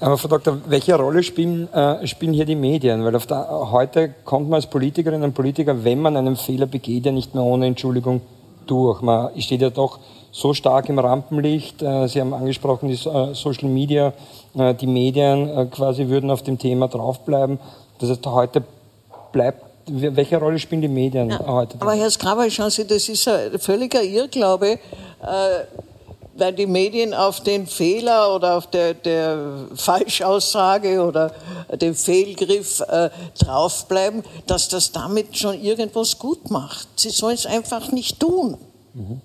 [0.00, 3.04] Aber Frau Doktor, welche Rolle spielen, äh, spielen hier die Medien?
[3.04, 7.12] Weil der, heute kommt man als Politikerin und Politiker, wenn man einen Fehler begeht, ja
[7.12, 8.22] nicht mehr ohne Entschuldigung
[8.66, 9.02] durch.
[9.02, 9.98] Man steht ja doch
[10.32, 11.82] so stark im Rampenlicht.
[11.82, 14.14] Äh, Sie haben angesprochen, die äh, Social Media
[14.54, 17.58] äh, die Medien äh, quasi würden auf dem Thema draufbleiben.
[17.98, 18.64] Das heißt, heute
[19.32, 21.76] bleibt welche Rolle spielen die Medien ja, heute?
[21.80, 24.78] Aber Herr Skraber, schauen Sie, das ist ein völliger Irrglaube, äh,
[26.36, 31.32] weil die Medien auf den Fehler oder auf der, der Falschaussage oder
[31.80, 36.88] den Fehlgriff äh, draufbleiben, dass das damit schon irgendwas gut macht.
[36.96, 38.56] Sie sollen es einfach nicht tun.
[38.94, 39.20] Mhm.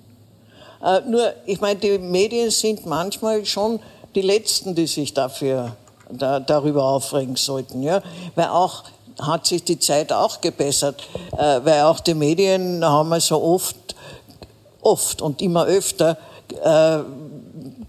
[0.83, 3.79] Äh, nur, ich meine, die Medien sind manchmal schon
[4.13, 5.75] die Letzten, die sich dafür,
[6.09, 7.81] da, darüber aufregen sollten.
[7.81, 8.01] Ja?
[8.35, 8.83] Weil auch
[9.20, 11.07] hat sich die Zeit auch gebessert,
[11.38, 13.95] äh, weil auch die Medien haben so oft,
[14.82, 16.18] oft und immer öfter
[16.63, 16.99] äh,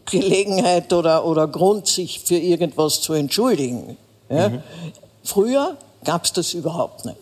[0.05, 3.97] Gelegenheit oder, oder Grund, sich für irgendwas zu entschuldigen.
[4.29, 4.49] Ja?
[4.51, 4.63] Mhm.
[5.25, 7.19] Früher gab es das überhaupt nicht.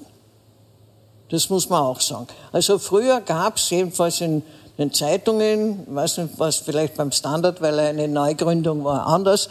[1.31, 2.27] Das muss man auch sagen.
[2.53, 4.43] Also früher gab es jedenfalls in
[4.79, 9.49] den Zeitungen, weiß nicht, was vielleicht beim Standard, weil er eine Neugründung war, anders.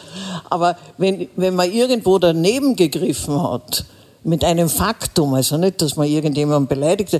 [0.50, 3.86] Aber wenn, wenn man irgendwo daneben gegriffen hat,
[4.24, 7.14] mit einem Faktum, also nicht, dass man irgendjemanden beleidigt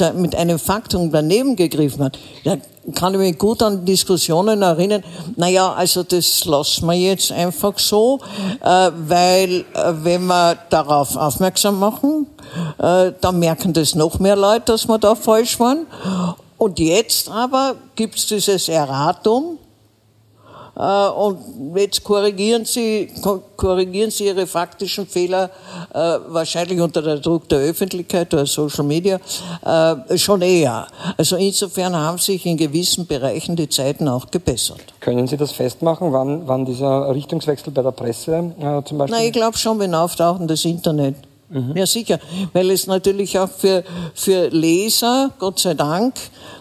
[0.00, 2.56] hat, mit einem Faktum daneben gegriffen hat, da
[2.94, 5.02] kann ich mich gut an Diskussionen erinnern,
[5.36, 8.20] naja, also das lassen wir jetzt einfach so,
[8.62, 12.26] äh, weil äh, wenn wir darauf aufmerksam machen,
[12.78, 15.86] äh, dann merken das noch mehr Leute, dass wir da falsch waren.
[16.58, 19.58] Und jetzt aber gibt es dieses Erratum,
[20.80, 23.10] und jetzt korrigieren Sie,
[23.56, 25.50] korrigieren Sie Ihre faktischen Fehler
[25.92, 29.20] äh, wahrscheinlich unter der Druck der Öffentlichkeit oder Social Media
[29.62, 30.86] äh, schon eher.
[31.18, 34.80] Also insofern haben sich in gewissen Bereichen die Zeiten auch gebessert.
[35.00, 39.18] Können Sie das festmachen, wann, wann dieser Richtungswechsel bei der Presse äh, zum Beispiel?
[39.18, 41.16] Nein, ich glaube schon, wenn Auftauchen das Internet.
[41.50, 41.76] Mhm.
[41.76, 42.20] Ja, sicher,
[42.52, 43.82] weil es natürlich auch für,
[44.14, 46.14] für Leser, Gott sei Dank,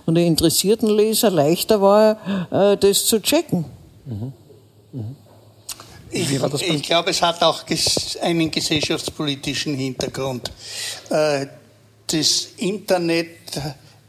[0.05, 2.17] und die interessierten Leser leichter war,
[2.51, 3.65] äh, das zu checken.
[4.09, 4.33] Mhm.
[4.91, 5.15] Mhm.
[6.11, 7.63] Ich, ich glaube, es hat auch
[8.21, 10.51] einen gesellschaftspolitischen Hintergrund.
[11.09, 11.45] Äh,
[12.07, 13.61] das Internet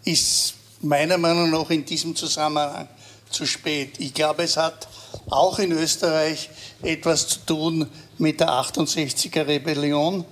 [0.04, 2.88] ist meiner Meinung nach in diesem Zusammenhang
[3.28, 3.92] zu spät.
[3.98, 4.88] Ich glaube, es hat
[5.28, 6.48] auch in Österreich
[6.82, 7.86] etwas zu tun
[8.16, 10.24] mit der 68er Rebellion.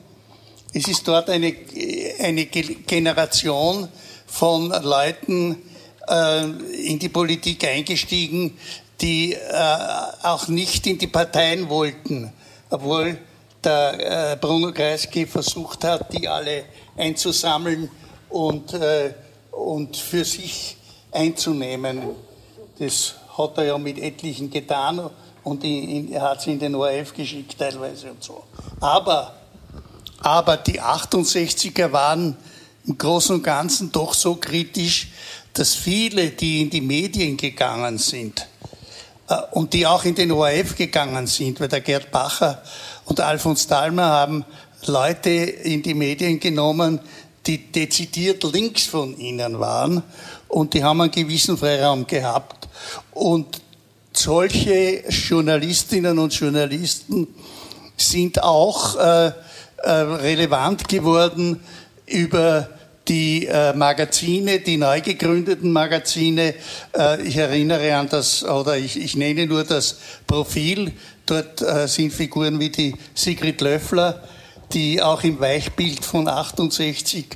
[0.73, 1.55] Es ist dort eine,
[2.21, 3.89] eine Generation
[4.27, 5.57] von Leuten
[6.09, 6.45] äh,
[6.87, 8.57] in die Politik eingestiegen,
[9.01, 9.39] die äh,
[10.23, 12.33] auch nicht in die Parteien wollten,
[12.71, 13.19] obwohl
[13.63, 16.65] der äh, Bruno Kreisky versucht hat, die alle
[16.97, 17.91] einzusammeln
[18.29, 19.15] und, äh,
[19.53, 20.77] und für sich
[21.13, 22.03] einzunehmen.
[22.79, 25.11] Das hat er ja mit etlichen getan
[25.45, 28.45] und in, er hat sie in den ORF geschickt teilweise und so.
[28.81, 29.35] Aber,
[30.21, 32.37] aber die 68er waren
[32.87, 35.09] im Großen und Ganzen doch so kritisch,
[35.53, 38.47] dass viele, die in die Medien gegangen sind,
[39.51, 42.63] und die auch in den ORF gegangen sind, weil der Gerd Bacher
[43.05, 44.45] und Alfons Dalmer haben
[44.87, 47.01] Leute in die Medien genommen,
[47.47, 50.03] die dezidiert links von ihnen waren
[50.49, 52.69] und die haben einen gewissen Freiraum gehabt.
[53.13, 53.61] Und
[54.13, 57.29] solche Journalistinnen und Journalisten
[57.97, 59.33] sind auch äh,
[59.79, 61.61] äh, relevant geworden
[62.07, 62.69] über
[63.09, 66.55] die äh, Magazine, die neu gegründeten Magazine.
[66.97, 69.97] Äh, ich erinnere an das, oder ich, ich nenne nur das
[70.27, 70.93] Profil.
[71.27, 74.23] Dort äh, sind Figuren wie die Sigrid Löffler,
[74.73, 77.27] die auch im Weichbild von 68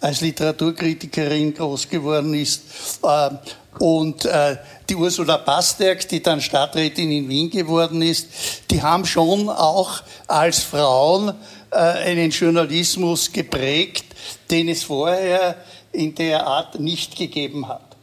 [0.00, 2.62] als Literaturkritikerin groß geworden ist.
[3.02, 3.30] Äh,
[3.78, 4.58] und äh,
[4.88, 8.28] die Ursula Basterk, die dann Stadträtin in Wien geworden ist,
[8.70, 11.32] die haben schon auch als Frauen
[11.70, 14.04] äh, einen Journalismus geprägt,
[14.52, 15.56] den es vorher
[15.92, 17.96] in der Art nicht gegeben hat.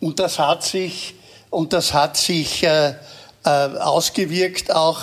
[0.00, 1.14] Und das hat sich,
[1.50, 2.94] und das hat sich äh,
[3.44, 5.00] äh, ausgewirkt auch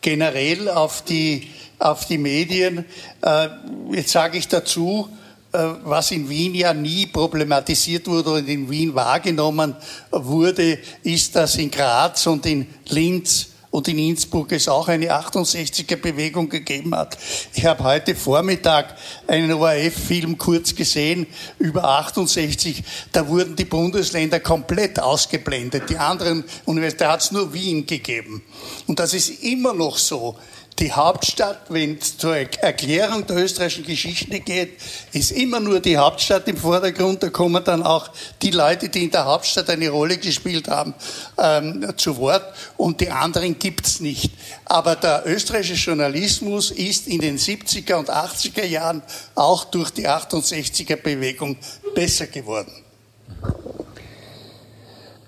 [0.00, 2.86] generell auf die, auf die Medien.
[3.20, 3.48] Äh,
[3.92, 5.08] jetzt sage ich dazu,
[5.52, 9.76] äh, was in Wien ja nie problematisiert wurde und in Wien wahrgenommen
[10.10, 16.48] wurde, ist, dass in Graz und in Linz und in Innsbruck es auch eine 68er-Bewegung
[16.48, 17.18] gegeben hat.
[17.54, 18.94] Ich habe heute Vormittag
[19.26, 21.26] einen ORF-Film kurz gesehen
[21.58, 22.84] über 68.
[23.12, 25.88] Da wurden die Bundesländer komplett ausgeblendet.
[25.88, 28.42] Die anderen Universitäten, hat es nur Wien gegeben.
[28.86, 30.36] Und das ist immer noch so
[30.78, 34.80] die Hauptstadt, wenn es zur Erklärung der österreichischen Geschichte geht,
[35.12, 37.22] ist immer nur die Hauptstadt im Vordergrund.
[37.22, 38.08] Da kommen dann auch
[38.40, 40.94] die Leute, die in der Hauptstadt eine Rolle gespielt haben,
[41.38, 42.44] ähm, zu Wort
[42.76, 44.32] und die anderen gibt's nicht.
[44.64, 49.02] Aber der österreichische Journalismus ist in den 70er und 80er Jahren
[49.34, 51.56] auch durch die 68er Bewegung
[51.94, 52.72] besser geworden.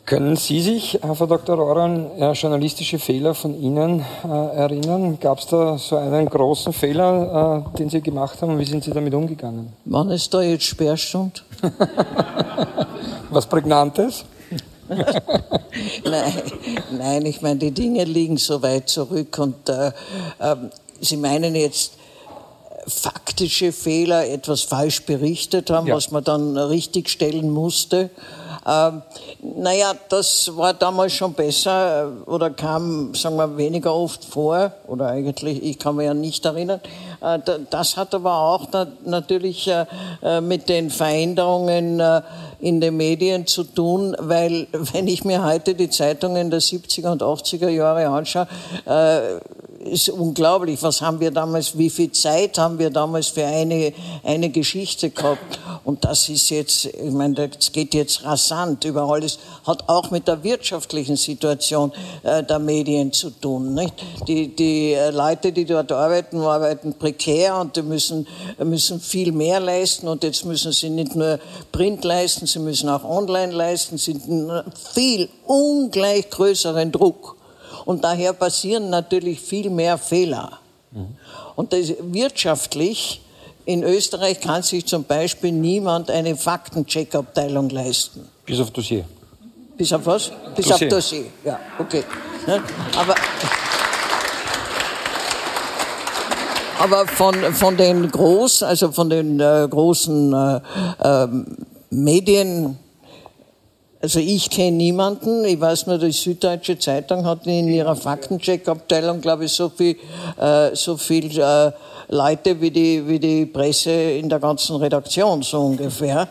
[0.06, 1.58] Können Sie sich, Frau Dr.
[1.58, 5.18] Oran, journalistische Fehler von Ihnen äh, erinnern?
[5.18, 8.90] Gab es da so einen großen Fehler, äh, den Sie gemacht haben wie sind Sie
[8.90, 9.72] damit umgegangen?
[9.86, 11.42] Wann ist da jetzt Sperrstund?
[13.30, 14.26] Was Prägnantes?
[14.88, 16.32] nein,
[16.98, 19.88] nein, ich meine, die Dinge liegen so weit zurück und äh,
[20.38, 20.56] äh,
[21.00, 21.94] Sie meinen jetzt
[22.86, 25.96] faktische Fehler, etwas falsch berichtet haben, ja.
[25.96, 28.10] was man dann richtigstellen musste.
[28.66, 29.02] Ähm,
[29.56, 34.72] naja, das war damals schon besser äh, oder kam, sagen wir, weniger oft vor.
[34.86, 36.80] Oder eigentlich, ich kann mich ja nicht erinnern.
[37.20, 38.68] Äh, das hat aber auch
[39.04, 42.00] natürlich äh, mit den Veränderungen
[42.60, 47.22] in den Medien zu tun, weil wenn ich mir heute die Zeitungen der 70er und
[47.22, 48.46] 80er Jahre anschaue,
[49.84, 50.82] ist unglaublich.
[50.82, 55.58] Was haben wir damals, wie viel Zeit haben wir damals für eine, eine Geschichte gehabt?
[55.84, 59.20] Und das ist jetzt, ich meine, das geht jetzt rasant überall.
[59.20, 63.74] Das hat auch mit der wirtschaftlichen Situation äh, der Medien zu tun.
[63.74, 63.94] Nicht?
[64.26, 68.26] Die, die äh, Leute, die dort arbeiten, arbeiten prekär und die müssen,
[68.58, 70.08] müssen viel mehr leisten.
[70.08, 71.38] Und jetzt müssen sie nicht nur
[71.72, 74.64] Print leisten, sie müssen auch online leisten, sie sind
[74.94, 77.36] viel ungleich größeren Druck.
[77.84, 80.58] Und daher passieren natürlich viel mehr Fehler.
[80.90, 81.16] Mhm.
[81.56, 83.20] Und das, wirtschaftlich
[83.66, 88.28] in Österreich kann sich zum Beispiel niemand eine Faktencheck-Abteilung leisten.
[88.44, 89.04] Bis auf Dossier.
[89.76, 90.30] Bis auf was?
[90.54, 90.86] Bis Dossier.
[90.86, 92.04] auf Dossier, ja, okay.
[92.46, 92.62] Ne?
[92.96, 93.14] Aber,
[96.78, 101.28] aber von, von den großen, also von den äh, großen äh, äh,
[101.90, 102.78] Medien,
[104.04, 105.46] also ich kenne niemanden.
[105.46, 109.96] Ich weiß nur, die Süddeutsche Zeitung hat in ihrer Faktencheck-Abteilung, glaube ich, so viel,
[110.38, 111.72] äh, so viel äh,
[112.08, 116.28] Leute wie die, wie die Presse in der ganzen Redaktion, so ungefähr.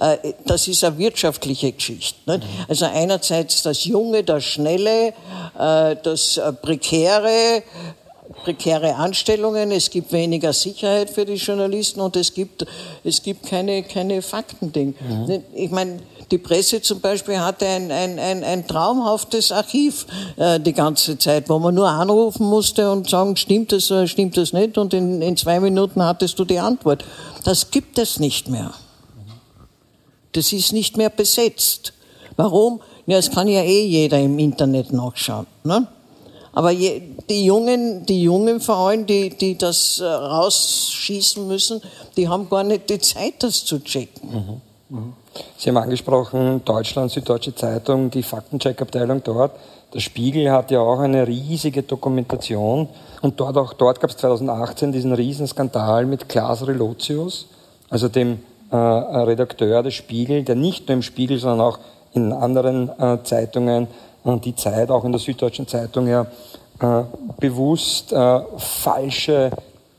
[0.00, 2.30] Äh, das ist eine wirtschaftliche Geschichte.
[2.30, 2.46] Nicht?
[2.68, 5.08] Also einerseits das Junge, das Schnelle,
[5.58, 7.64] äh, das äh, Prekäre,
[8.44, 12.64] prekäre Anstellungen, es gibt weniger Sicherheit für die Journalisten und es gibt,
[13.02, 14.94] es gibt keine, keine Faktending.
[15.00, 15.42] Mhm.
[15.54, 15.98] Ich meine,
[16.30, 20.06] die Presse zum Beispiel hatte ein, ein, ein, ein traumhaftes Archiv
[20.36, 24.36] äh, die ganze Zeit, wo man nur anrufen musste und sagen, stimmt das oder stimmt
[24.36, 24.76] das nicht?
[24.76, 27.04] Und in, in zwei Minuten hattest du die Antwort.
[27.44, 28.72] Das gibt es nicht mehr.
[30.32, 31.92] Das ist nicht mehr besetzt.
[32.36, 32.80] Warum?
[33.06, 35.46] Ja, das kann ja eh jeder im Internet nachschauen.
[35.62, 35.86] Ne?
[36.52, 41.80] Aber je, die Jungen, die Jungen vor allem, die, die das äh, rausschießen müssen,
[42.16, 44.60] die haben gar nicht die Zeit, das zu checken.
[44.88, 44.96] Mhm.
[44.96, 45.12] Mhm.
[45.56, 49.52] Sie haben angesprochen, Deutschland, Süddeutsche Zeitung, die Faktencheck-Abteilung dort.
[49.94, 52.88] Der Spiegel hat ja auch eine riesige Dokumentation.
[53.22, 57.46] Und dort, auch dort gab es 2018 diesen Riesenskandal mit Klaas Relotius,
[57.88, 61.78] also dem äh, Redakteur des Spiegel, der nicht nur im Spiegel, sondern auch
[62.12, 63.86] in anderen äh, Zeitungen
[64.24, 66.26] und die Zeit, auch in der Süddeutschen Zeitung, ja
[66.80, 67.02] äh,
[67.38, 69.50] bewusst äh, falsche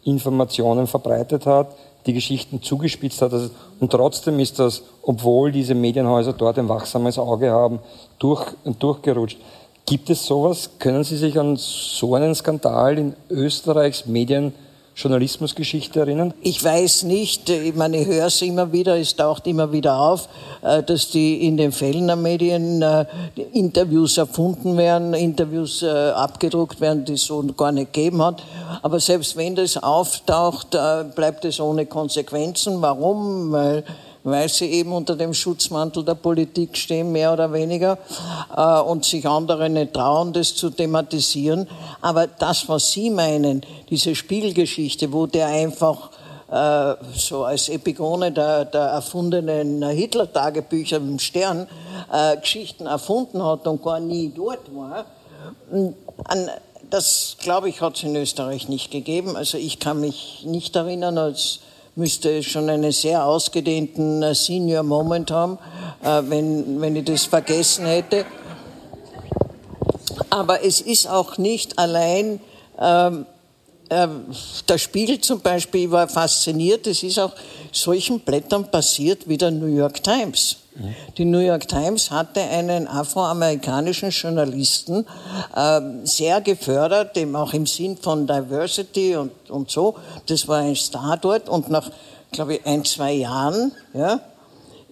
[0.03, 1.67] Informationen verbreitet hat
[2.07, 3.33] die Geschichten zugespitzt hat.
[3.33, 3.49] Also,
[3.79, 7.79] und trotzdem ist das, obwohl diese Medienhäuser dort ein wachsames Auge haben,
[8.17, 8.45] durch,
[8.79, 9.37] durchgerutscht.
[9.85, 10.71] Gibt es sowas?
[10.79, 14.53] Können Sie sich an so einen Skandal in Österreichs Medien
[14.97, 16.33] Journalismusgeschichte erinnern?
[16.41, 20.27] Ich weiß nicht, ich meine, ich höre es immer wieder, es taucht immer wieder auf,
[20.63, 23.05] äh, dass die in den Fällen der Medien äh,
[23.53, 28.41] Interviews erfunden werden, Interviews äh, abgedruckt werden, die es so gar nicht gegeben hat.
[28.81, 30.71] Aber selbst wenn das auftaucht,
[31.15, 32.81] bleibt es ohne Konsequenzen.
[32.81, 33.51] Warum?
[33.51, 33.83] Weil
[34.31, 37.97] weil sie eben unter dem Schutzmantel der Politik stehen, mehr oder weniger,
[38.55, 41.67] äh, und sich andere nicht trauen, das zu thematisieren.
[42.01, 46.09] Aber das, was Sie meinen, diese Spielgeschichte, wo der einfach
[46.51, 51.65] äh, so als Epigone der, der erfundenen Hitler-Tagebücher im Stern
[52.11, 55.05] äh, Geschichten erfunden hat und gar nie dort war,
[56.25, 56.49] an,
[56.89, 59.37] das, glaube ich, hat es in Österreich nicht gegeben.
[59.37, 61.59] Also ich kann mich nicht erinnern, als
[61.97, 65.57] müsste schon einen sehr ausgedehnten äh, Senior Moment haben,
[66.03, 68.23] äh, wenn, wenn ich das vergessen hätte.
[70.29, 72.39] Aber es ist auch nicht allein,
[72.79, 73.25] ähm,
[73.89, 74.07] äh,
[74.69, 77.33] der Spiegel zum Beispiel war fasziniert, es ist auch
[77.71, 80.57] solchen Blättern passiert wie der New York Times.
[81.17, 85.07] Die New York Times hatte einen afroamerikanischen Journalisten
[85.55, 89.95] äh, sehr gefördert, dem auch im Sinn von Diversity und, und so.
[90.27, 91.89] Das war ein Star dort und nach,
[92.31, 94.19] glaube ich, ein, zwei Jahren, ja,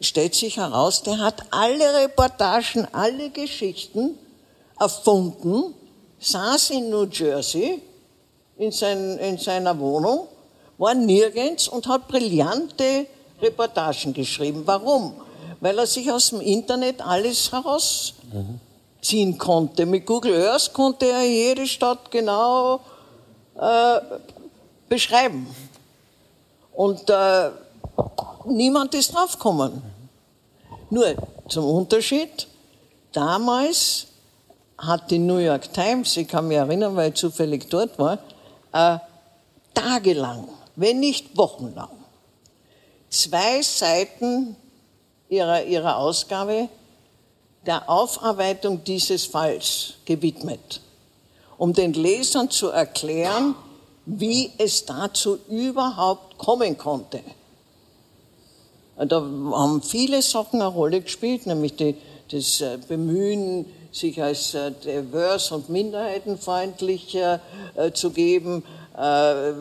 [0.01, 4.17] stellt sich heraus, der hat alle Reportagen, alle Geschichten
[4.79, 5.73] erfunden,
[6.19, 7.81] saß in New Jersey
[8.57, 10.27] in, sein, in seiner Wohnung,
[10.77, 13.05] war nirgends und hat brillante
[13.41, 14.63] Reportagen geschrieben.
[14.65, 15.13] Warum?
[15.65, 19.87] Weil er sich aus dem Internet alles herausziehen konnte.
[19.87, 22.81] Mit Google Earth konnte er jede Stadt genau
[23.59, 23.99] äh,
[24.87, 25.47] beschreiben.
[26.71, 27.49] Und äh,
[28.45, 29.81] niemand ist draufgekommen.
[30.91, 31.15] Nur
[31.49, 32.45] zum Unterschied,
[33.11, 34.05] damals
[34.77, 38.19] hat die New York Times, ich kann mich erinnern, weil ich zufällig dort war,
[38.71, 38.99] äh,
[39.73, 41.89] tagelang, wenn nicht wochenlang,
[43.09, 44.57] zwei Seiten
[45.29, 46.69] ihrer, ihrer Ausgabe
[47.65, 50.81] der Aufarbeitung dieses Falls gewidmet,
[51.57, 53.55] um den Lesern zu erklären,
[54.05, 57.21] wie es dazu überhaupt kommen konnte.
[58.97, 61.95] Da haben viele Sachen eine Rolle gespielt, nämlich die,
[62.31, 67.39] das äh, Bemühen, sich als äh, divers und minderheitenfreundlich äh,
[67.93, 68.63] zu geben,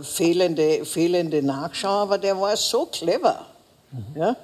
[0.02, 3.44] fehlende, fehlende Nachschau, aber der war so clever.
[3.90, 4.20] Mhm.
[4.20, 4.36] Ja?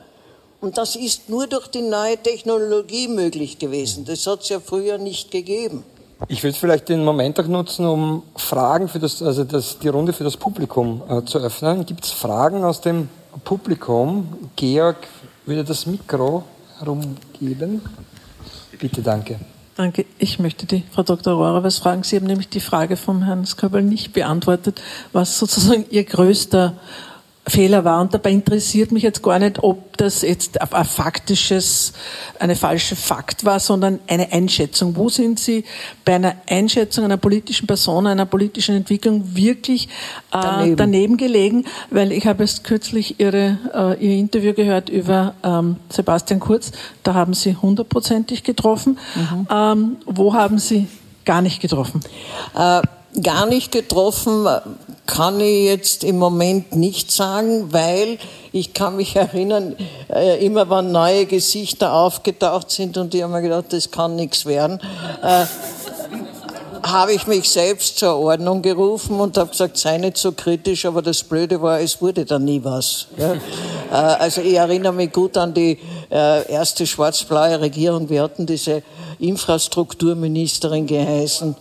[0.61, 4.05] Und das ist nur durch die neue Technologie möglich gewesen.
[4.05, 5.85] Das hat es ja früher nicht gegeben.
[6.29, 10.13] Ich würde vielleicht den Moment auch nutzen, um Fragen für das, also das, die Runde
[10.13, 11.87] für das Publikum äh, zu öffnen.
[11.87, 13.09] Gibt es Fragen aus dem
[13.45, 14.29] Publikum?
[14.55, 14.99] Georg
[15.47, 16.45] würde das Mikro
[16.79, 17.81] herumgeben.
[18.79, 19.41] Bitte, danke.
[19.77, 20.05] Danke.
[20.19, 21.33] Ich möchte die Frau Dr.
[21.33, 22.03] Rohrer was fragen.
[22.03, 24.83] Sie haben nämlich die Frage vom Herrn Sköbel nicht beantwortet,
[25.13, 26.75] was sozusagen Ihr größter
[27.51, 28.01] Fehler war.
[28.01, 31.93] Und dabei interessiert mich jetzt gar nicht, ob das jetzt ein faktisches,
[32.39, 34.97] eine falsche Fakt war, sondern eine Einschätzung.
[34.97, 35.65] Wo sind Sie
[36.05, 39.89] bei einer Einschätzung einer politischen Person, einer politischen Entwicklung wirklich äh,
[40.41, 40.77] daneben.
[40.77, 41.17] daneben.
[41.17, 41.65] gelegen?
[41.91, 46.73] Weil ich habe erst kürzlich Ihre, äh, Ihr Interview gehört über ähm, Sebastian Kurz.
[47.03, 48.99] Da haben Sie hundertprozentig getroffen.
[49.15, 49.49] Mhm.
[49.51, 50.87] Ähm, wo haben Sie
[51.25, 52.01] gar nicht getroffen?
[52.57, 52.83] Äh
[53.23, 54.47] gar nicht getroffen,
[55.11, 58.19] kann ich jetzt im Moment nicht sagen, weil
[58.53, 59.77] ich kann mich erinnern,
[60.09, 64.47] äh, immer wenn neue Gesichter aufgetaucht sind und ich habe mir gedacht, das kann nichts
[64.47, 64.81] werden,
[65.23, 65.47] äh,
[66.83, 71.03] habe ich mich selbst zur Ordnung gerufen und habe gesagt, sei nicht so kritisch, aber
[71.03, 73.09] das Blöde war, es wurde dann nie was.
[73.17, 73.35] Ja?
[73.35, 75.79] Äh, also ich erinnere mich gut an die
[76.11, 78.09] äh, erste schwarz-blaue Regierung.
[78.09, 78.85] Wir hatten diese
[79.19, 81.57] Infrastrukturministerin geheißen.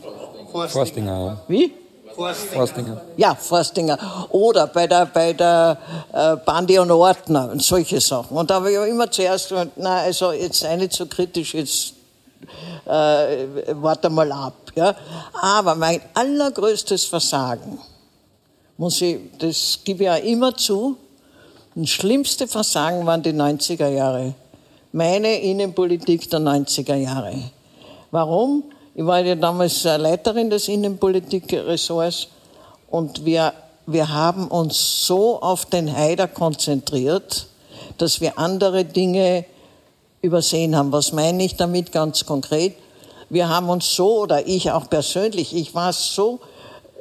[0.52, 1.26] Forstinger.
[1.26, 1.41] ja.
[1.47, 1.74] Wie?
[2.20, 3.01] Forstinger.
[3.17, 4.28] Ja, Forstinger.
[4.30, 5.78] Oder bei der, bei der
[6.11, 8.36] äh, Bandi und Ordner und solche Sachen.
[8.36, 11.93] Und da habe ich immer zuerst gesagt, na, also jetzt sei nicht so kritisch, jetzt
[12.86, 14.72] äh, warte mal ab.
[14.76, 14.95] Ja?
[15.34, 17.80] Aber mein allergrößtes Versagen,
[18.78, 20.97] muss ich, das gebe ich ja immer zu,
[21.76, 24.34] das schlimmste Versagen waren die 90er Jahre.
[24.91, 27.34] Meine Innenpolitik der 90er Jahre.
[28.11, 28.63] Warum?
[29.00, 32.28] Ich war ja damals Leiterin des Innenpolitikressorts
[32.89, 33.54] und wir,
[33.86, 37.47] wir haben uns so auf den Haider konzentriert,
[37.97, 39.45] dass wir andere Dinge
[40.22, 40.91] übersehen haben.
[40.91, 42.76] Was meine ich damit ganz konkret?
[43.30, 46.41] Wir haben uns so, oder ich auch persönlich, ich war so,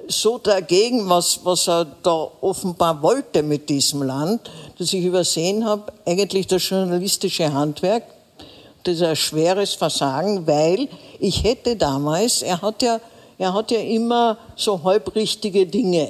[0.07, 5.93] so dagegen, was, was er da offenbar wollte mit diesem Land, dass ich übersehen habe,
[6.07, 8.05] eigentlich das journalistische Handwerk,
[8.85, 10.89] das ist ein schweres Versagen, weil
[11.19, 13.01] ich hätte damals, er hat ja,
[13.39, 16.09] er hat ja immer so halbrichtige Dinge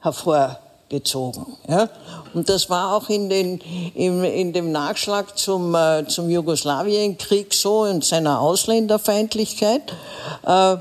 [0.00, 1.46] hervorgezogen.
[1.68, 1.88] Ja?
[2.34, 3.60] Und das war auch in, den,
[3.94, 9.82] in, in dem Nachschlag zum, äh, zum Jugoslawienkrieg so und seiner Ausländerfeindlichkeit.
[10.42, 10.76] Äh,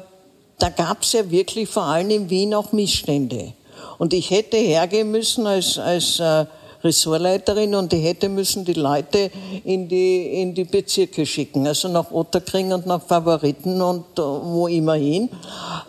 [0.59, 3.53] da gab es ja wirklich vor allem in Wien auch Missstände.
[3.97, 6.45] Und ich hätte hergehen müssen als, als äh,
[6.83, 9.31] Ressortleiterin und die hätte müssen die Leute
[9.63, 14.67] in die, in die Bezirke schicken, also nach Otterkring und nach Favoriten und äh, wo
[14.67, 15.29] immer hin.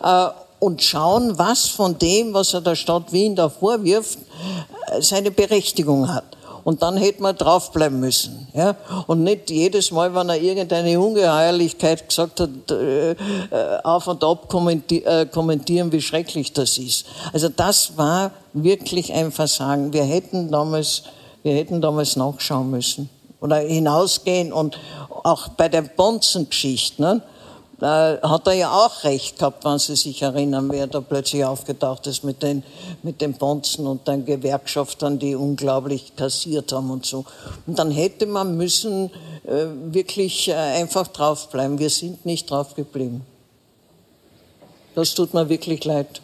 [0.03, 0.27] Äh,
[0.59, 4.19] und schauen, was von dem, was er der Stadt Wien da vorwirft,
[4.87, 6.37] äh, seine Berechtigung hat.
[6.63, 8.47] Und dann hätte man draufbleiben müssen.
[8.53, 8.75] Ja?
[9.07, 13.15] Und nicht jedes Mal, wenn er irgendeine Ungeheuerlichkeit gesagt hat, äh,
[13.83, 17.05] auf und ab kommenti äh, kommentieren, wie schrecklich das ist.
[17.33, 19.93] Also das war wirklich ein Versagen.
[19.93, 21.03] Wir hätten damals,
[21.43, 23.09] wir hätten damals nachschauen müssen.
[23.39, 24.77] Oder hinausgehen und
[25.23, 27.21] auch bei der Bonzen-Geschichte, ne?
[27.81, 32.05] Da hat er ja auch recht gehabt, wenn Sie sich erinnern, wer da plötzlich aufgetaucht
[32.05, 32.61] ist mit den,
[33.01, 37.25] mit den Bonzen und den Gewerkschaftern, die unglaublich kassiert haben und so.
[37.65, 39.09] Und dann hätte man müssen
[39.47, 41.79] äh, wirklich äh, einfach draufbleiben.
[41.79, 43.21] Wir sind nicht draufgeblieben.
[44.93, 46.21] Das tut mir wirklich leid.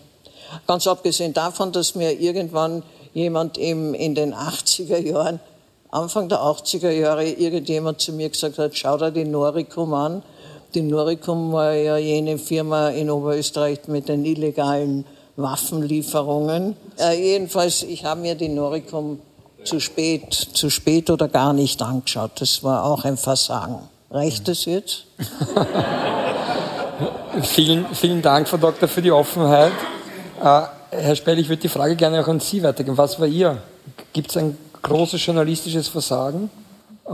[0.67, 2.83] Ganz abgesehen davon, dass mir irgendwann
[3.15, 5.39] jemand im, in den 80er Jahren,
[5.89, 10.21] Anfang der 80er Jahre, irgendjemand zu mir gesagt hat, schau dir die Noricum an
[10.73, 15.05] die Noricum war ja jene Firma in Oberösterreich mit den illegalen
[15.35, 16.75] Waffenlieferungen.
[16.99, 19.19] Äh, jedenfalls, ich habe mir die Noricum
[19.63, 22.31] zu spät, zu spät oder gar nicht angeschaut.
[22.39, 23.79] Das war auch ein Versagen.
[24.09, 25.05] Reicht das jetzt?
[27.43, 29.73] vielen, vielen Dank, Frau Doktor, für die Offenheit.
[30.41, 30.61] Äh,
[30.91, 32.97] Herr Spell, ich würde die Frage gerne auch an Sie weitergeben.
[32.97, 33.61] Was war Ihr?
[34.13, 36.49] Gibt es ein großes journalistisches Versagen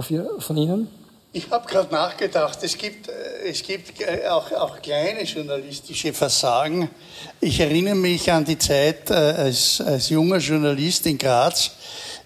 [0.09, 0.87] ihr, von Ihnen?
[1.35, 6.91] Ich habe gerade nachgedacht, es gibt, äh, es gibt äh, auch, auch, kleine journalistische Versagen.
[7.41, 11.71] Ich erinnere mich an die Zeit äh, als, als junger Journalist in Graz.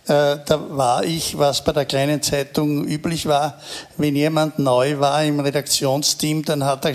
[0.05, 3.61] da war ich, was bei der kleinen Zeitung üblich war,
[3.97, 6.93] wenn jemand neu war im Redaktionsteam, dann hat er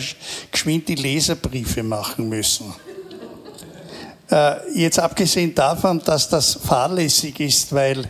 [0.50, 2.74] geschwind die Leserbriefe machen müssen.
[4.74, 8.08] Jetzt abgesehen davon, dass das fahrlässig ist, weil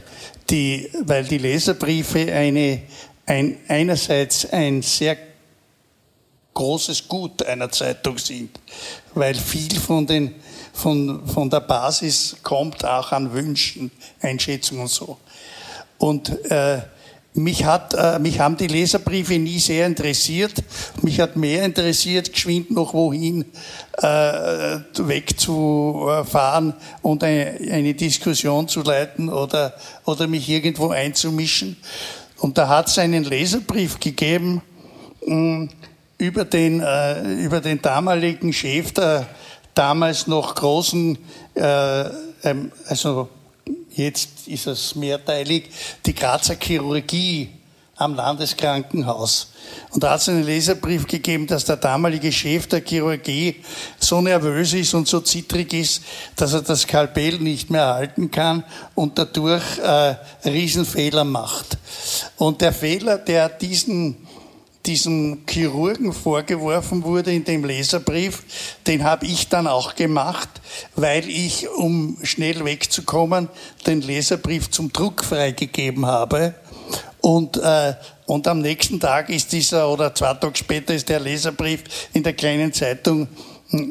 [0.48, 2.82] die, weil die Leserbriefe eine,
[3.26, 5.16] ein, einerseits ein sehr
[6.54, 8.58] großes Gut einer Zeitung sind,
[9.14, 10.34] weil viel von, den,
[10.72, 15.18] von, von der Basis kommt auch an Wünschen, Einschätzungen und so.
[15.98, 16.82] Und äh,
[17.34, 20.52] mich, hat, äh, mich haben die Leserbriefe nie sehr interessiert.
[21.00, 23.46] Mich hat mehr interessiert, geschwind noch wohin
[23.96, 31.78] äh, wegzufahren und eine, eine Diskussion zu leiten oder, oder mich irgendwo einzumischen.
[32.42, 34.62] Und da hat es einen Leserbrief gegeben,
[35.24, 35.70] mh, mm,
[36.18, 39.28] über den, äh, über den damaligen Chef der
[39.74, 41.18] damals noch großen,
[41.54, 42.04] äh,
[42.42, 43.28] ähm, also
[43.94, 45.70] jetzt ist es mehrteilig,
[46.04, 47.48] die Grazer Chirurgie
[48.02, 49.48] am Landeskrankenhaus.
[49.90, 53.56] Und da hat es einen Leserbrief gegeben, dass der damalige Chef der Chirurgie
[53.98, 56.02] so nervös ist und so zittrig ist,
[56.36, 61.78] dass er das Skalpell nicht mehr halten kann und dadurch äh, Riesenfehler macht.
[62.36, 64.16] Und der Fehler, der diesen
[64.86, 68.42] diesem Chirurgen vorgeworfen wurde in dem Leserbrief,
[68.86, 70.48] den habe ich dann auch gemacht,
[70.96, 73.48] weil ich, um schnell wegzukommen,
[73.86, 76.54] den Leserbrief zum Druck freigegeben habe.
[77.20, 77.94] Und, äh,
[78.26, 82.32] und am nächsten Tag ist dieser, oder zwei Tage später ist der Leserbrief in der
[82.32, 83.28] kleinen Zeitung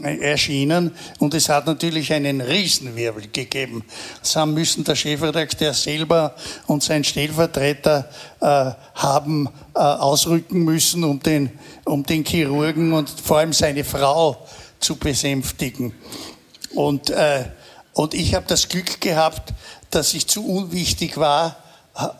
[0.03, 3.83] erschienen und es hat natürlich einen Riesenwirbel gegeben.
[4.19, 6.35] Das haben müssen der Chefredakteur selber
[6.67, 11.51] und sein Stellvertreter äh, haben äh, ausrücken müssen, um den,
[11.85, 14.45] um den Chirurgen und vor allem seine Frau
[14.79, 15.93] zu besänftigen.
[16.75, 17.45] Und, äh,
[17.93, 19.53] und ich habe das Glück gehabt,
[19.89, 21.57] dass ich zu unwichtig war,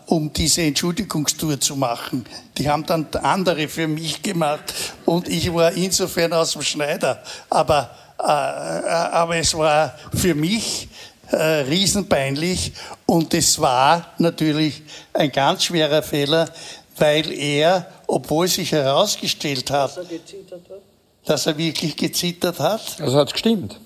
[0.06, 2.26] um diese Entschuldigungstour zu machen.
[2.58, 4.74] Die haben dann andere für mich gemacht
[5.06, 7.24] und ich war insofern aus dem Schneider.
[7.50, 10.90] Aber, äh, aber es war für mich
[11.32, 12.74] äh, riesenpeinlich
[13.06, 16.50] und es war natürlich ein ganz schwerer Fehler,
[16.98, 20.82] weil er, obwohl sich herausgestellt hat, dass er, hat?
[21.26, 23.00] dass er wirklich gezittert hat.
[23.00, 23.80] Also hat es gestimmt.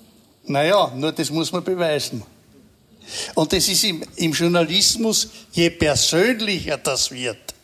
[0.44, 2.22] Naja, nur das muss man beweisen.
[3.34, 7.54] Und das ist im, im Journalismus, je persönlicher das wird,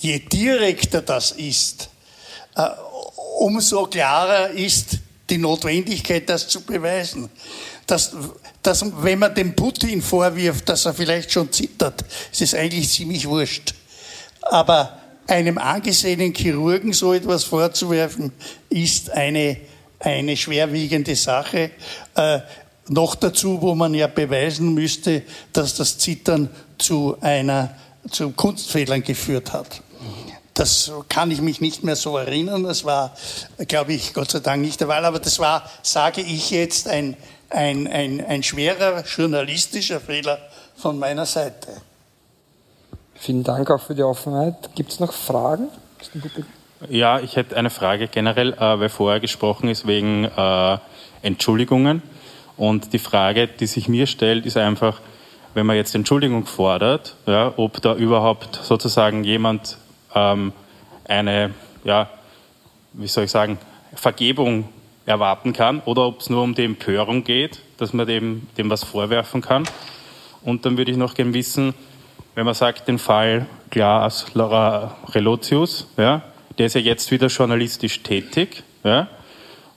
[0.00, 1.88] je direkter das ist,
[2.56, 2.68] äh,
[3.38, 4.98] umso klarer ist
[5.28, 7.30] die Notwendigkeit, das zu beweisen.
[7.86, 8.12] Dass,
[8.62, 13.26] dass, wenn man dem Putin vorwirft, dass er vielleicht schon zittert, ist es eigentlich ziemlich
[13.28, 13.74] wurscht.
[14.42, 18.32] Aber einem angesehenen Chirurgen so etwas vorzuwerfen,
[18.68, 19.58] ist eine,
[19.98, 21.70] eine schwerwiegende Sache.
[22.14, 22.40] Äh,
[22.88, 25.22] noch dazu, wo man ja beweisen müsste,
[25.52, 27.70] dass das Zittern zu einer,
[28.10, 29.80] zu Kunstfehlern geführt hat.
[30.54, 32.62] Das kann ich mich nicht mehr so erinnern.
[32.62, 33.16] Das war,
[33.66, 35.04] glaube ich, Gott sei Dank nicht der Fall.
[35.04, 37.16] Aber das war, sage ich jetzt, ein,
[37.50, 40.38] ein, ein, ein schwerer journalistischer Fehler
[40.76, 41.68] von meiner Seite.
[43.16, 44.54] Vielen Dank auch für die Offenheit.
[44.76, 45.68] Gibt es noch Fragen?
[46.88, 50.78] Ja, ich hätte eine Frage generell, äh, weil vorher gesprochen ist wegen äh,
[51.22, 52.02] Entschuldigungen.
[52.56, 55.00] Und die Frage, die sich mir stellt, ist einfach,
[55.54, 59.78] wenn man jetzt Entschuldigung fordert, ja, ob da überhaupt sozusagen jemand
[60.14, 60.52] ähm,
[61.04, 61.50] eine,
[61.84, 62.08] ja,
[62.92, 63.58] wie soll ich sagen,
[63.94, 64.68] Vergebung
[65.06, 68.84] erwarten kann oder ob es nur um die Empörung geht, dass man dem, dem was
[68.84, 69.64] vorwerfen kann.
[70.42, 71.74] Und dann würde ich noch gerne wissen,
[72.34, 76.22] wenn man sagt, den Fall Klaas Relotius, ja,
[76.58, 79.08] der ist ja jetzt wieder journalistisch tätig, ja,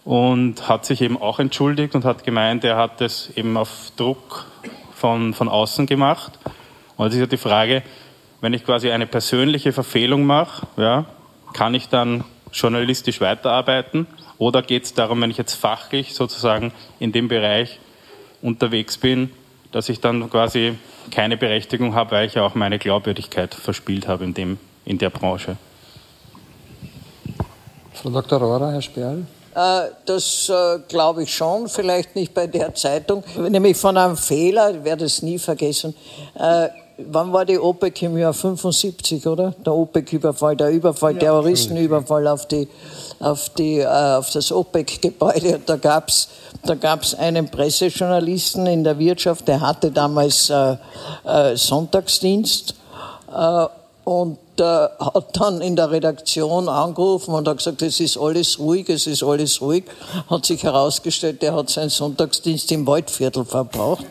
[0.08, 4.46] und hat sich eben auch entschuldigt und hat gemeint, er hat es eben auf Druck
[4.94, 6.40] von, von außen gemacht.
[6.96, 7.84] Und es ist ja die Frage,
[8.40, 11.04] wenn ich quasi eine persönliche Verfehlung mache, ja,
[11.52, 14.08] kann ich dann journalistisch weiterarbeiten?
[14.38, 17.78] Oder geht es darum, wenn ich jetzt fachlich sozusagen in dem Bereich
[18.42, 19.30] unterwegs bin,
[19.74, 20.76] dass ich dann quasi
[21.12, 25.10] keine Berechtigung habe, weil ich ja auch meine Glaubwürdigkeit verspielt habe in, dem, in der
[25.10, 25.58] Branche?
[27.94, 28.40] Frau Dr.
[28.40, 29.26] Rohrer, Herr Sperl.
[29.58, 34.70] Äh, das äh, glaube ich schon, vielleicht nicht bei der Zeitung, nämlich von einem Fehler,
[34.70, 35.96] ich werde es nie vergessen.
[36.36, 36.68] Äh,
[37.00, 39.56] wann war die OPEC im Jahr 75, oder?
[39.66, 42.68] Der OPEC-Überfall, der Überfall, ja, Terroristenüberfall auf, die,
[43.20, 45.60] auf, die, auf das OPEC-Gebäude.
[45.66, 46.30] Da gab es
[46.64, 50.76] da gab's einen Pressejournalisten in der Wirtschaft, der hatte damals äh,
[51.26, 52.76] äh, Sonntagsdienst
[53.34, 53.66] äh,
[54.04, 58.90] und äh, hat dann in der Redaktion angerufen und hat gesagt, es ist alles ruhig,
[58.90, 59.86] es ist alles ruhig.
[60.30, 64.06] Hat sich herausgestellt, der hat seinen Sonntagsdienst im Waldviertel verbraucht.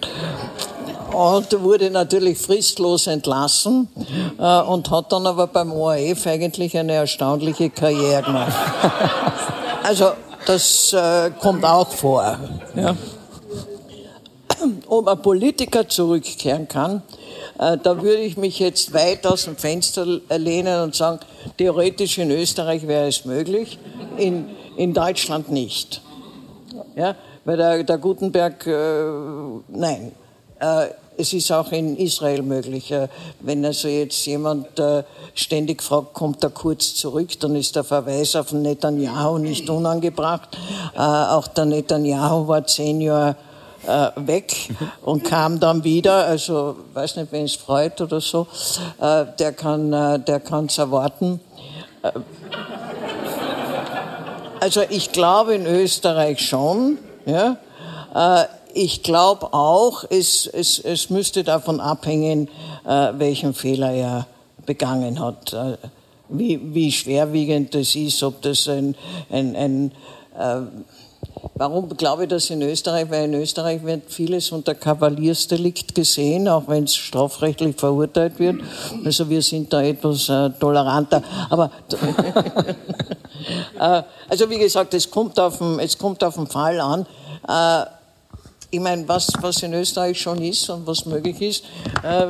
[1.13, 3.89] und wurde natürlich fristlos entlassen
[4.39, 8.53] äh, und hat dann aber beim ORF eigentlich eine erstaunliche Karriere gemacht.
[9.83, 10.11] Also
[10.47, 12.39] das äh, kommt auch vor.
[12.75, 12.97] Ja.
[14.89, 17.03] Ob ein Politiker zurückkehren kann,
[17.59, 20.05] da würde ich mich jetzt weit aus dem Fenster
[20.37, 21.21] lehnen und sagen,
[21.59, 23.79] theoretisch in Österreich wäre es möglich,
[24.17, 26.03] in, in Deutschland nicht.
[26.95, 29.05] Ja, weil der, der Gutenberg, äh,
[29.69, 30.13] nein.
[30.59, 30.87] Äh,
[31.19, 32.91] es ist auch in Israel möglich.
[32.91, 33.09] Äh,
[33.41, 35.03] wenn also jetzt jemand äh,
[35.35, 40.57] ständig fragt, kommt er kurz zurück, dann ist der Verweis auf Netanyahu nicht unangebracht.
[40.95, 43.37] Äh, auch der Netanyahu war zehn Jahre
[44.17, 44.71] weg
[45.03, 46.27] und kam dann wieder.
[46.27, 48.47] Also, weiß nicht, wen es freut oder so.
[49.01, 51.41] der kann, der kann es erwarten.
[54.61, 57.57] Also, ich glaube in Österreich schon, ja.
[58.79, 62.49] Ich glaube auch, es, es, es müsste davon abhängen,
[62.87, 64.27] äh, welchen Fehler er
[64.67, 65.79] begangen hat, äh,
[66.29, 68.95] wie, wie schwerwiegend das ist, ob das ein,
[69.31, 69.93] ein, ein
[70.39, 70.61] äh,
[71.55, 73.11] Warum glaube ich das in Österreich?
[73.11, 78.61] Weil in Österreich wird vieles unter Kavaliersdelikt gesehen, auch wenn es strafrechtlich verurteilt wird.
[79.05, 81.23] Also wir sind da etwas äh, toleranter.
[81.49, 81.71] Aber
[83.81, 87.07] äh, also wie gesagt, es kommt auf den, es kommt auf den Fall an.
[87.49, 87.87] Äh,
[88.71, 91.65] ich meine, was, was in Österreich schon ist und was möglich ist,
[92.03, 92.27] äh,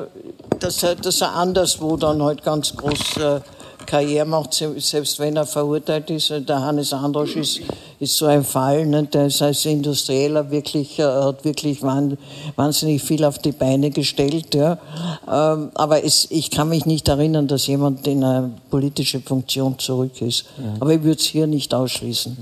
[0.61, 3.40] dass, dass er anderswo dann halt ganz groß äh,
[3.87, 6.30] Karriere macht, selbst wenn er verurteilt ist.
[6.30, 7.61] Der Hannes Androsch ist,
[8.01, 9.05] ist so ein Fall, ne?
[9.05, 14.55] der ist als Industrieller wirklich, äh, hat wirklich wahnsinnig viel auf die Beine gestellt.
[14.55, 14.78] Ja?
[15.26, 20.20] Ähm, aber es, ich kann mich nicht erinnern, dass jemand in eine politische Funktion zurück
[20.20, 20.47] ist.
[20.80, 22.37] Aber ich würde es hier nicht ausschließen.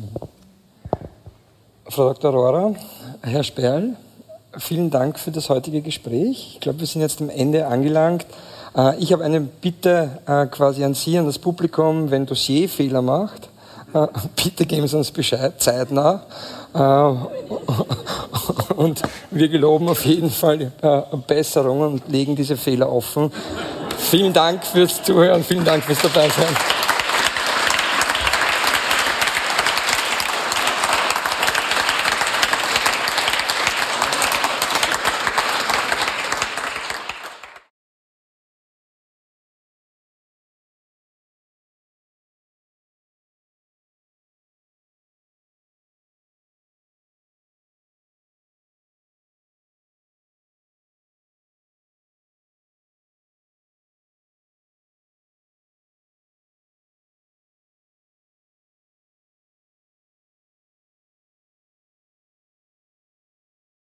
[1.86, 2.32] Frau Dr.
[2.32, 2.74] Rohrer,
[3.20, 3.96] Herr Sperl,
[4.58, 6.52] vielen Dank für das heutige Gespräch.
[6.54, 8.26] Ich glaube, wir sind jetzt am Ende angelangt.
[8.76, 13.48] Äh, ich habe eine Bitte äh, quasi an Sie, an das Publikum, wenn Dossierfehler macht,
[13.92, 14.06] äh,
[14.42, 16.22] bitte geben Sie uns Bescheid, zeitnah.
[18.76, 20.72] Und wir geloben auf jeden Fall
[21.28, 23.30] Besserungen und legen diese Fehler offen.
[23.96, 26.56] Vielen Dank fürs Zuhören, vielen Dank fürs Dabeisein.